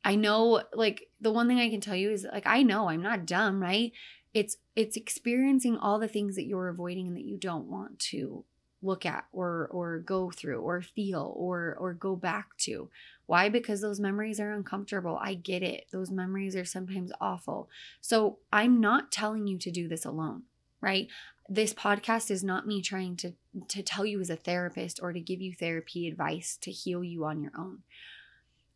[0.06, 3.02] I know like the one thing I can tell you is like I know I'm
[3.02, 3.90] not dumb, right?
[4.32, 8.44] It's it's experiencing all the things that you're avoiding and that you don't want to
[8.82, 12.88] look at or or go through or feel or or go back to.
[13.26, 13.48] Why?
[13.48, 15.18] Because those memories are uncomfortable.
[15.20, 15.86] I get it.
[15.90, 17.68] Those memories are sometimes awful.
[18.00, 20.44] So, I'm not telling you to do this alone,
[20.80, 21.08] right?
[21.48, 23.32] This podcast is not me trying to
[23.66, 27.24] to tell you as a therapist or to give you therapy advice to heal you
[27.24, 27.82] on your own.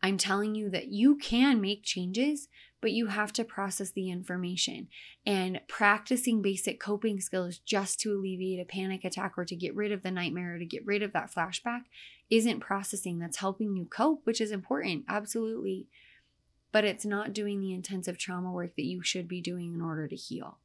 [0.02, 2.48] I'm telling you that you can make changes,
[2.80, 4.88] but you have to process the information.
[5.26, 9.92] And practicing basic coping skills just to alleviate a panic attack or to get rid
[9.92, 11.82] of the nightmare or to get rid of that flashback
[12.30, 13.18] isn't processing.
[13.18, 15.86] That's helping you cope, which is important, absolutely.
[16.72, 20.08] But it's not doing the intensive trauma work that you should be doing in order
[20.08, 20.58] to heal.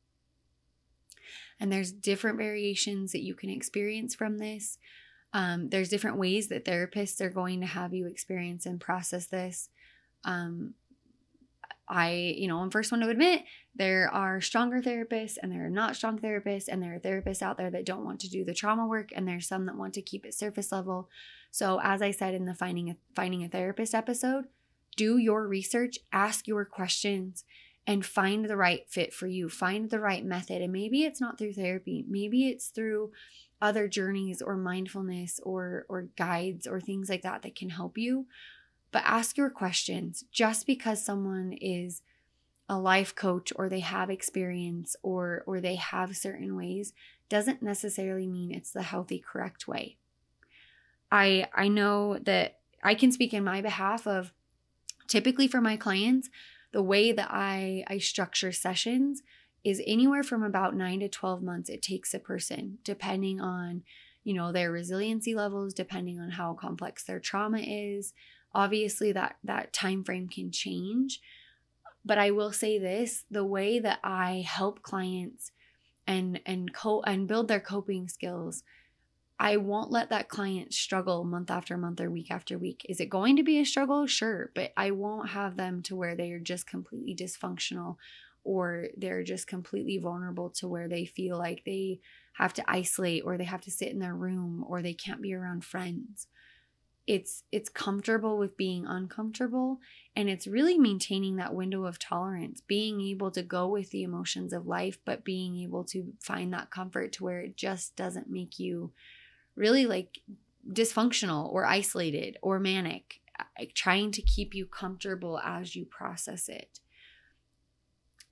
[1.59, 4.77] And there's different variations that you can experience from this.
[5.35, 9.67] Um, there's different ways that therapists are going to have you experience and process this.
[10.23, 10.75] Um,
[11.89, 13.43] I, you know, I'm first one to admit
[13.75, 17.57] there are stronger therapists and there are not strong therapists, and there are therapists out
[17.57, 20.01] there that don't want to do the trauma work, and there's some that want to
[20.01, 21.09] keep it surface level.
[21.51, 24.45] So, as I said in the finding a, finding a therapist episode,
[24.95, 27.43] do your research, ask your questions,
[27.85, 29.49] and find the right fit for you.
[29.49, 32.05] Find the right method, and maybe it's not through therapy.
[32.07, 33.11] Maybe it's through
[33.61, 38.27] other journeys or mindfulness or or guides or things like that that can help you.
[38.91, 40.23] But ask your questions.
[40.31, 42.01] Just because someone is
[42.67, 46.93] a life coach or they have experience or or they have certain ways
[47.29, 49.97] doesn't necessarily mean it's the healthy correct way.
[51.11, 54.33] I i know that i can speak in my behalf of
[55.07, 56.29] typically for my clients
[56.71, 59.21] the way that i i structure sessions
[59.65, 63.83] is anywhere from about 9 to 12 months it takes a person depending on
[64.23, 68.13] you know their resiliency levels depending on how complex their trauma is
[68.53, 71.19] obviously that that time frame can change
[72.05, 75.51] but i will say this the way that i help clients
[76.07, 78.63] and and co and build their coping skills
[79.37, 82.85] I won't let that client struggle month after month or week after week.
[82.87, 84.07] Is it going to be a struggle?
[84.07, 87.97] Sure, but I won't have them to where they are just completely dysfunctional
[88.45, 91.99] or they're just completely vulnerable to where they feel like they
[92.33, 95.33] have to isolate or they have to sit in their room or they can't be
[95.33, 96.27] around friends.
[97.07, 99.79] It's it's comfortable with being uncomfortable
[100.15, 104.53] and it's really maintaining that window of tolerance being able to go with the emotions
[104.53, 108.57] of life but being able to find that comfort to where it just doesn't make
[108.57, 108.91] you
[109.55, 110.17] really like
[110.67, 113.19] dysfunctional or isolated or manic
[113.59, 116.79] like trying to keep you comfortable as you process it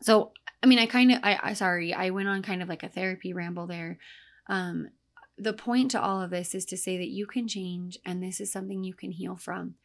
[0.04, 0.32] so
[0.62, 2.90] i mean i kind of I, I sorry i went on kind of like a
[2.90, 3.98] therapy ramble there
[4.48, 4.90] um
[5.38, 8.40] the point to all of this is to say that you can change and this
[8.40, 9.76] is something you can heal from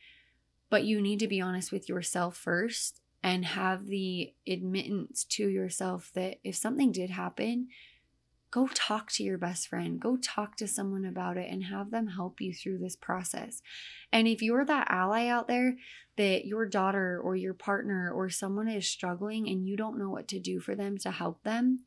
[0.71, 6.11] but you need to be honest with yourself first and have the admittance to yourself
[6.15, 7.69] that if something did happen
[8.51, 12.09] go talk to your best friend, go talk to someone about it and have them
[12.09, 13.61] help you through this process.
[14.13, 15.77] And if you're that ally out there
[16.19, 20.29] that your daughter or your partner or someone is struggling and you don't know what
[20.29, 21.81] to do for them to help them,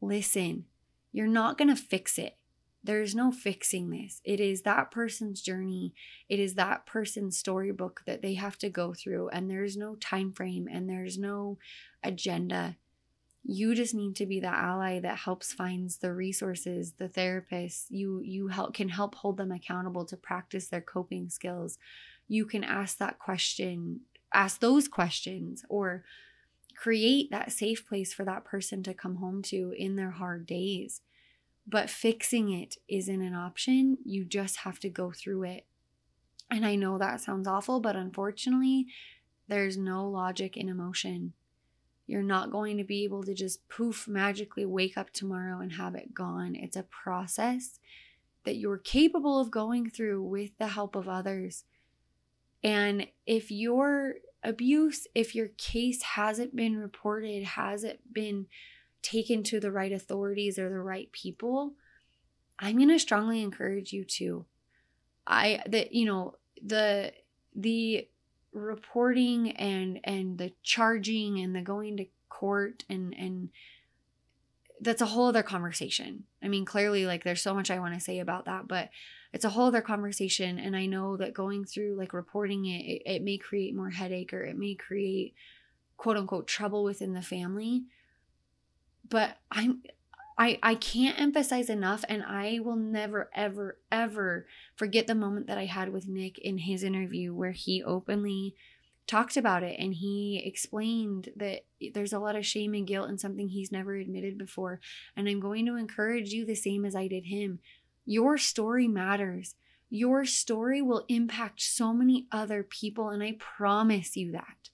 [0.00, 0.64] listen.
[1.12, 2.36] You're not going to fix it.
[2.82, 4.20] There's no fixing this.
[4.24, 5.94] It is that person's journey.
[6.28, 10.32] It is that person's storybook that they have to go through and there's no time
[10.32, 11.58] frame and there's no
[12.02, 12.76] agenda
[13.46, 17.86] You just need to be the ally that helps finds the resources, the therapists.
[17.90, 21.78] You you help can help hold them accountable to practice their coping skills.
[22.28, 24.00] You can ask that question,
[24.32, 26.04] ask those questions or
[26.76, 31.00] create that safe place for that person to come home to in their hard days.
[31.66, 33.98] But fixing it isn't an option.
[34.04, 35.66] You just have to go through it.
[36.50, 38.86] And I know that sounds awful, but unfortunately,
[39.48, 41.32] there's no logic in emotion.
[42.06, 45.94] You're not going to be able to just poof magically wake up tomorrow and have
[45.94, 46.54] it gone.
[46.54, 47.78] It's a process
[48.44, 51.64] that you're capable of going through with the help of others.
[52.64, 58.46] And if your abuse, if your case hasn't been reported, hasn't been
[59.02, 61.74] taken to the right authorities or the right people,
[62.58, 64.46] I'm going to strongly encourage you to.
[65.26, 67.12] I that you know the
[67.54, 68.08] the
[68.52, 73.50] reporting and and the charging and the going to court and and
[74.80, 76.24] that's a whole other conversation.
[76.42, 78.90] I mean, clearly, like, there's so much I want to say about that, but
[79.32, 80.58] it's a whole other conversation.
[80.58, 84.32] And I know that going through, like, reporting it, it, it may create more headache
[84.32, 85.34] or it may create
[85.96, 87.84] quote unquote trouble within the family.
[89.08, 89.82] But I'm,
[90.36, 95.58] I, I can't emphasize enough, and I will never, ever, ever forget the moment that
[95.58, 98.56] I had with Nick in his interview where he openly
[99.06, 103.20] talked about it and he explained that there's a lot of shame and guilt and
[103.20, 104.80] something he's never admitted before.
[105.16, 107.58] And I'm going to encourage you the same as I did him.
[108.06, 109.54] Your story matters.
[109.90, 114.70] Your story will impact so many other people, and I promise you that.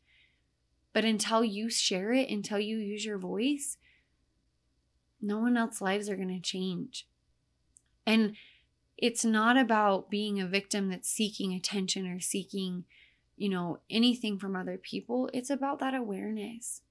[0.93, 3.77] But until you share it, until you use your voice,
[5.21, 7.07] no one else's lives are going to change.
[8.07, 8.35] And
[8.97, 12.85] it's not about being a victim that's seeking attention or seeking,
[13.41, 15.31] you know, anything from other people.
[15.33, 16.83] It's about that awareness.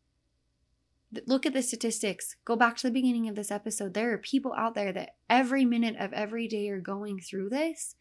[1.28, 2.38] Look at the statistics.
[2.43, 3.93] Go back to the beginning of this episode.
[3.93, 7.95] There are people out there that every minute of every day are going through this.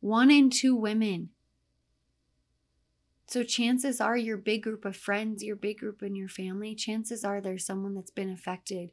[0.00, 1.30] One in two women.
[3.26, 7.24] So, chances are, your big group of friends, your big group in your family, chances
[7.24, 8.90] are there's someone that's been affected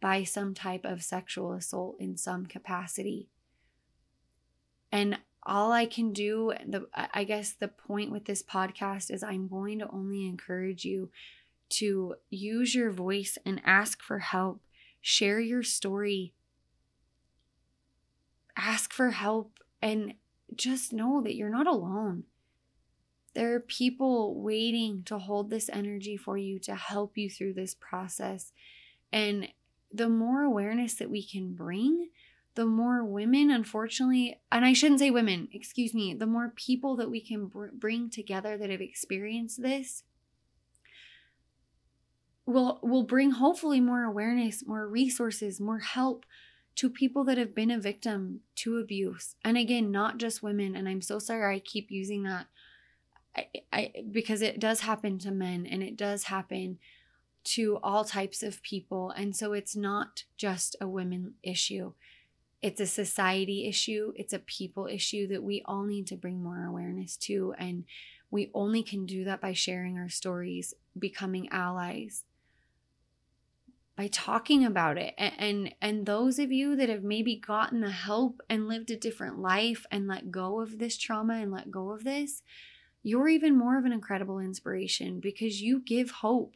[0.00, 3.28] by some type of sexual assault in some capacity.
[4.92, 5.18] And
[5.48, 9.78] all I can do, the I guess the point with this podcast is I'm going
[9.80, 11.10] to only encourage you
[11.70, 14.60] to use your voice and ask for help.
[15.00, 16.34] Share your story.
[18.56, 20.14] Ask for help and
[20.54, 22.24] just know that you're not alone.
[23.34, 27.74] There are people waiting to hold this energy for you to help you through this
[27.74, 28.52] process.
[29.12, 29.48] And
[29.92, 32.08] the more awareness that we can bring,
[32.58, 37.08] the more women, unfortunately, and I shouldn't say women, excuse me, the more people that
[37.08, 40.02] we can br- bring together that have experienced this
[42.46, 46.26] will will bring hopefully more awareness, more resources, more help
[46.74, 49.36] to people that have been a victim to abuse.
[49.44, 52.48] And again, not just women, and I'm so sorry I keep using that
[53.36, 56.80] I, I because it does happen to men and it does happen
[57.44, 59.10] to all types of people.
[59.10, 61.92] And so it's not just a women issue,
[62.60, 66.64] it's a society issue, it's a people issue that we all need to bring more
[66.64, 67.54] awareness to.
[67.58, 67.84] And
[68.30, 72.24] we only can do that by sharing our stories, becoming allies
[73.96, 77.90] by talking about it and, and and those of you that have maybe gotten the
[77.90, 81.90] help and lived a different life and let go of this trauma and let go
[81.90, 82.44] of this
[83.02, 86.54] you're even more of an incredible inspiration because you give hope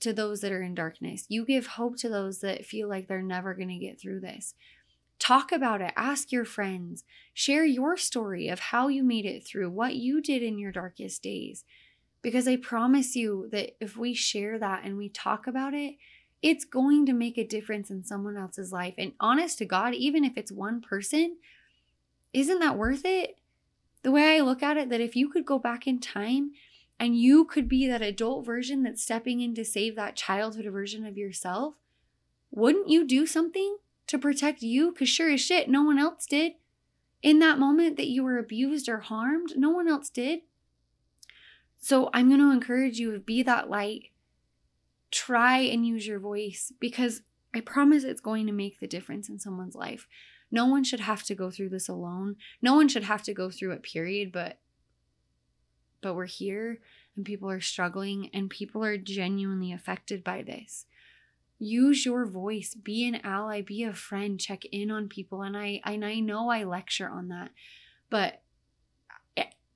[0.00, 1.24] to those that are in darkness.
[1.28, 4.54] You give hope to those that feel like they're never going to get through this.
[5.18, 5.92] Talk about it.
[5.96, 7.04] Ask your friends.
[7.32, 11.22] Share your story of how you made it through, what you did in your darkest
[11.22, 11.64] days.
[12.20, 15.96] Because I promise you that if we share that and we talk about it,
[16.42, 18.94] it's going to make a difference in someone else's life.
[18.98, 21.36] And honest to God, even if it's one person,
[22.34, 23.38] isn't that worth it?
[24.02, 26.50] The way I look at it, that if you could go back in time
[27.00, 31.06] and you could be that adult version that's stepping in to save that childhood version
[31.06, 31.74] of yourself,
[32.50, 34.92] wouldn't you do something to protect you?
[34.92, 36.52] Because sure as shit, no one else did.
[37.22, 40.40] In that moment that you were abused or harmed, no one else did.
[41.78, 44.10] So I'm going to encourage you to be that light.
[45.10, 47.22] Try and use your voice because
[47.54, 50.06] I promise it's going to make the difference in someone's life.
[50.50, 52.36] No one should have to go through this alone.
[52.60, 54.32] No one should have to go through it, period.
[54.32, 54.58] But
[56.00, 56.80] but we're here
[57.16, 60.86] and people are struggling and people are genuinely affected by this.
[61.64, 65.42] Use your voice, be an ally, be a friend, check in on people.
[65.42, 67.50] And I and I know I lecture on that,
[68.10, 68.42] but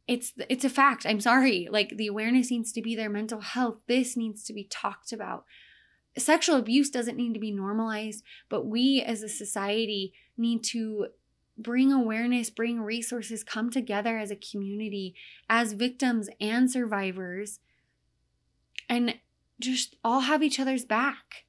[0.08, 1.06] it's it's a fact.
[1.06, 1.68] I'm sorry.
[1.70, 5.44] Like the awareness needs to be there, mental health, this needs to be talked about.
[6.16, 11.08] sexual abuse doesn't need to be normalized, but we as a society need to
[11.58, 15.14] bring awareness, bring resources, come together as a community,
[15.50, 17.60] as victims and survivors,
[18.88, 19.16] and
[19.60, 21.44] just all have each other's back.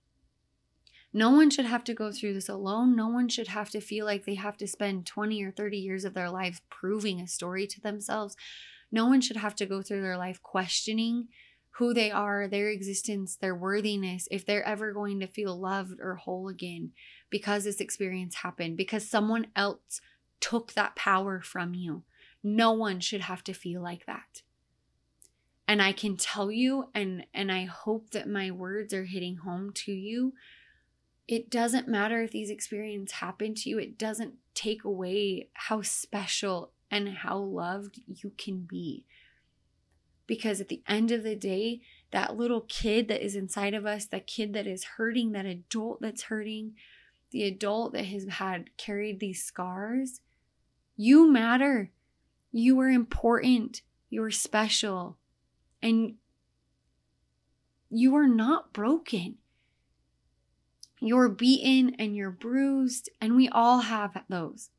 [1.11, 2.95] No one should have to go through this alone.
[2.95, 6.05] No one should have to feel like they have to spend 20 or 30 years
[6.05, 8.35] of their life proving a story to themselves.
[8.91, 11.27] No one should have to go through their life questioning
[11.79, 16.15] who they are, their existence, their worthiness, if they're ever going to feel loved or
[16.15, 16.91] whole again
[17.29, 20.01] because this experience happened, because someone else
[20.39, 22.03] took that power from you.
[22.43, 24.41] No one should have to feel like that.
[25.67, 29.71] And I can tell you and and I hope that my words are hitting home
[29.75, 30.33] to you.
[31.29, 33.77] It doesn't matter if these experiences happen to you.
[33.77, 39.05] It doesn't take away how special and how loved you can be.
[40.25, 44.07] Because at the end of the day, that little kid that is inside of us,
[44.07, 46.73] that kid that is hurting, that adult that's hurting,
[47.29, 50.21] the adult that has had carried these scars,
[50.97, 51.91] you matter.
[52.51, 53.83] You are important.
[54.09, 55.19] You're special.
[55.79, 56.15] And
[57.91, 59.35] you are not broken.
[60.99, 64.69] You're beaten and you're bruised, and we all have those.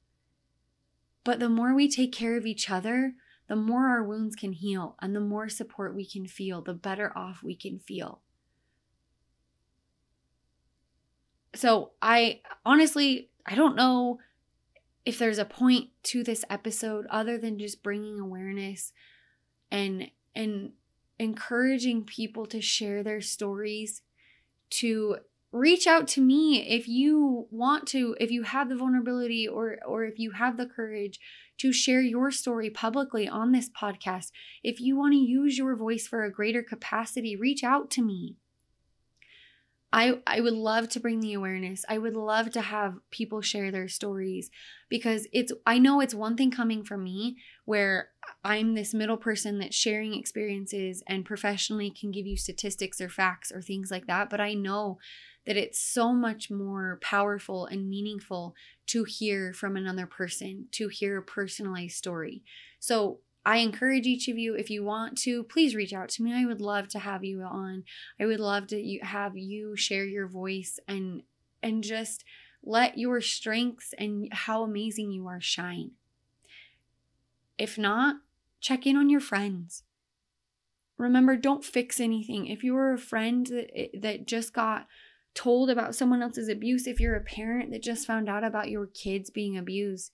[1.24, 3.14] But the more we take care of each other,
[3.48, 7.16] the more our wounds can heal, and the more support we can feel, the better
[7.16, 8.20] off we can feel.
[11.54, 14.18] So, I honestly, I don't know
[15.04, 18.92] if there's a point to this episode other than just bringing awareness
[19.70, 20.72] and and
[21.18, 24.02] encouraging people to share their stories
[24.70, 25.16] to
[25.52, 30.04] reach out to me if you want to if you have the vulnerability or or
[30.04, 31.18] if you have the courage
[31.58, 34.30] to share your story publicly on this podcast
[34.62, 38.36] if you want to use your voice for a greater capacity reach out to me
[39.92, 41.84] I I would love to bring the awareness.
[41.88, 44.50] I would love to have people share their stories
[44.88, 48.10] because it's I know it's one thing coming from me where
[48.44, 53.50] I'm this middle person that's sharing experiences and professionally can give you statistics or facts
[53.50, 54.98] or things like that, but I know
[55.46, 58.54] that it's so much more powerful and meaningful
[58.86, 62.42] to hear from another person, to hear a personalized story.
[62.78, 66.34] So I encourage each of you, if you want to, please reach out to me.
[66.34, 67.84] I would love to have you on.
[68.20, 71.22] I would love to have you share your voice and
[71.62, 72.24] and just
[72.62, 75.92] let your strengths and how amazing you are shine.
[77.58, 78.16] If not,
[78.60, 79.84] check in on your friends.
[80.98, 82.46] Remember, don't fix anything.
[82.46, 84.86] If you are a friend that, that just got
[85.34, 88.86] told about someone else's abuse, if you're a parent that just found out about your
[88.86, 90.12] kids being abused,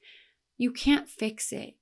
[0.58, 1.74] you can't fix it.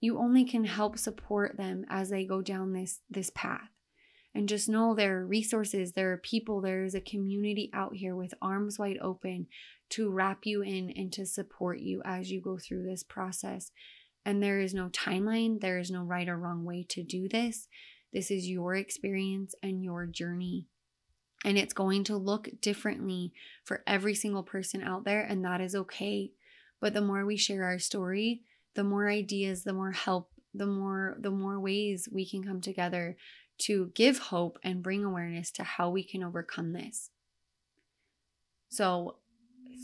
[0.00, 3.70] You only can help support them as they go down this this path.
[4.34, 8.16] And just know there are resources there are people there is a community out here
[8.16, 9.46] with arms wide open
[9.90, 13.70] to wrap you in and to support you as you go through this process.
[14.24, 17.68] And there is no timeline there is no right or wrong way to do this.
[18.12, 20.66] This is your experience and your journey
[21.44, 23.32] and it's going to look differently
[23.64, 26.30] for every single person out there and that is okay
[26.80, 28.42] but the more we share our story
[28.74, 33.16] the more ideas, the more help, the more the more ways we can come together
[33.58, 37.10] to give hope and bring awareness to how we can overcome this.
[38.68, 39.16] So,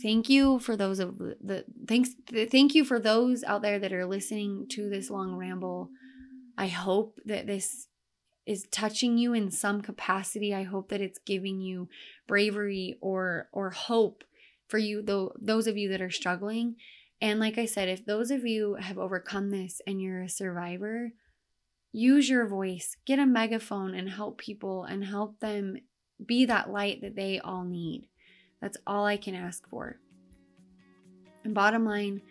[0.03, 2.11] thank you for those of the thanks
[2.51, 5.91] thank you for those out there that are listening to this long ramble.
[6.57, 7.87] I hope that this
[8.49, 10.55] is touching you in some capacity.
[10.55, 11.89] I hope that it's giving you
[12.27, 14.25] bravery or or hope
[14.67, 16.77] for you though those of you that are struggling
[17.21, 21.11] and like I said, if those of you have overcome this and you're a survivor,
[21.93, 25.77] use your voice, get a megaphone and help people and help them
[26.25, 28.09] be that light that they all need.
[28.61, 29.99] That's all I can ask for.
[31.45, 32.23] And bottom line,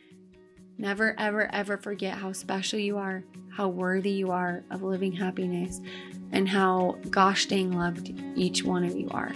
[0.78, 5.82] never, ever, ever forget how special you are, how worthy you are of living happiness,
[6.32, 9.34] and how gosh dang loved each one of you are.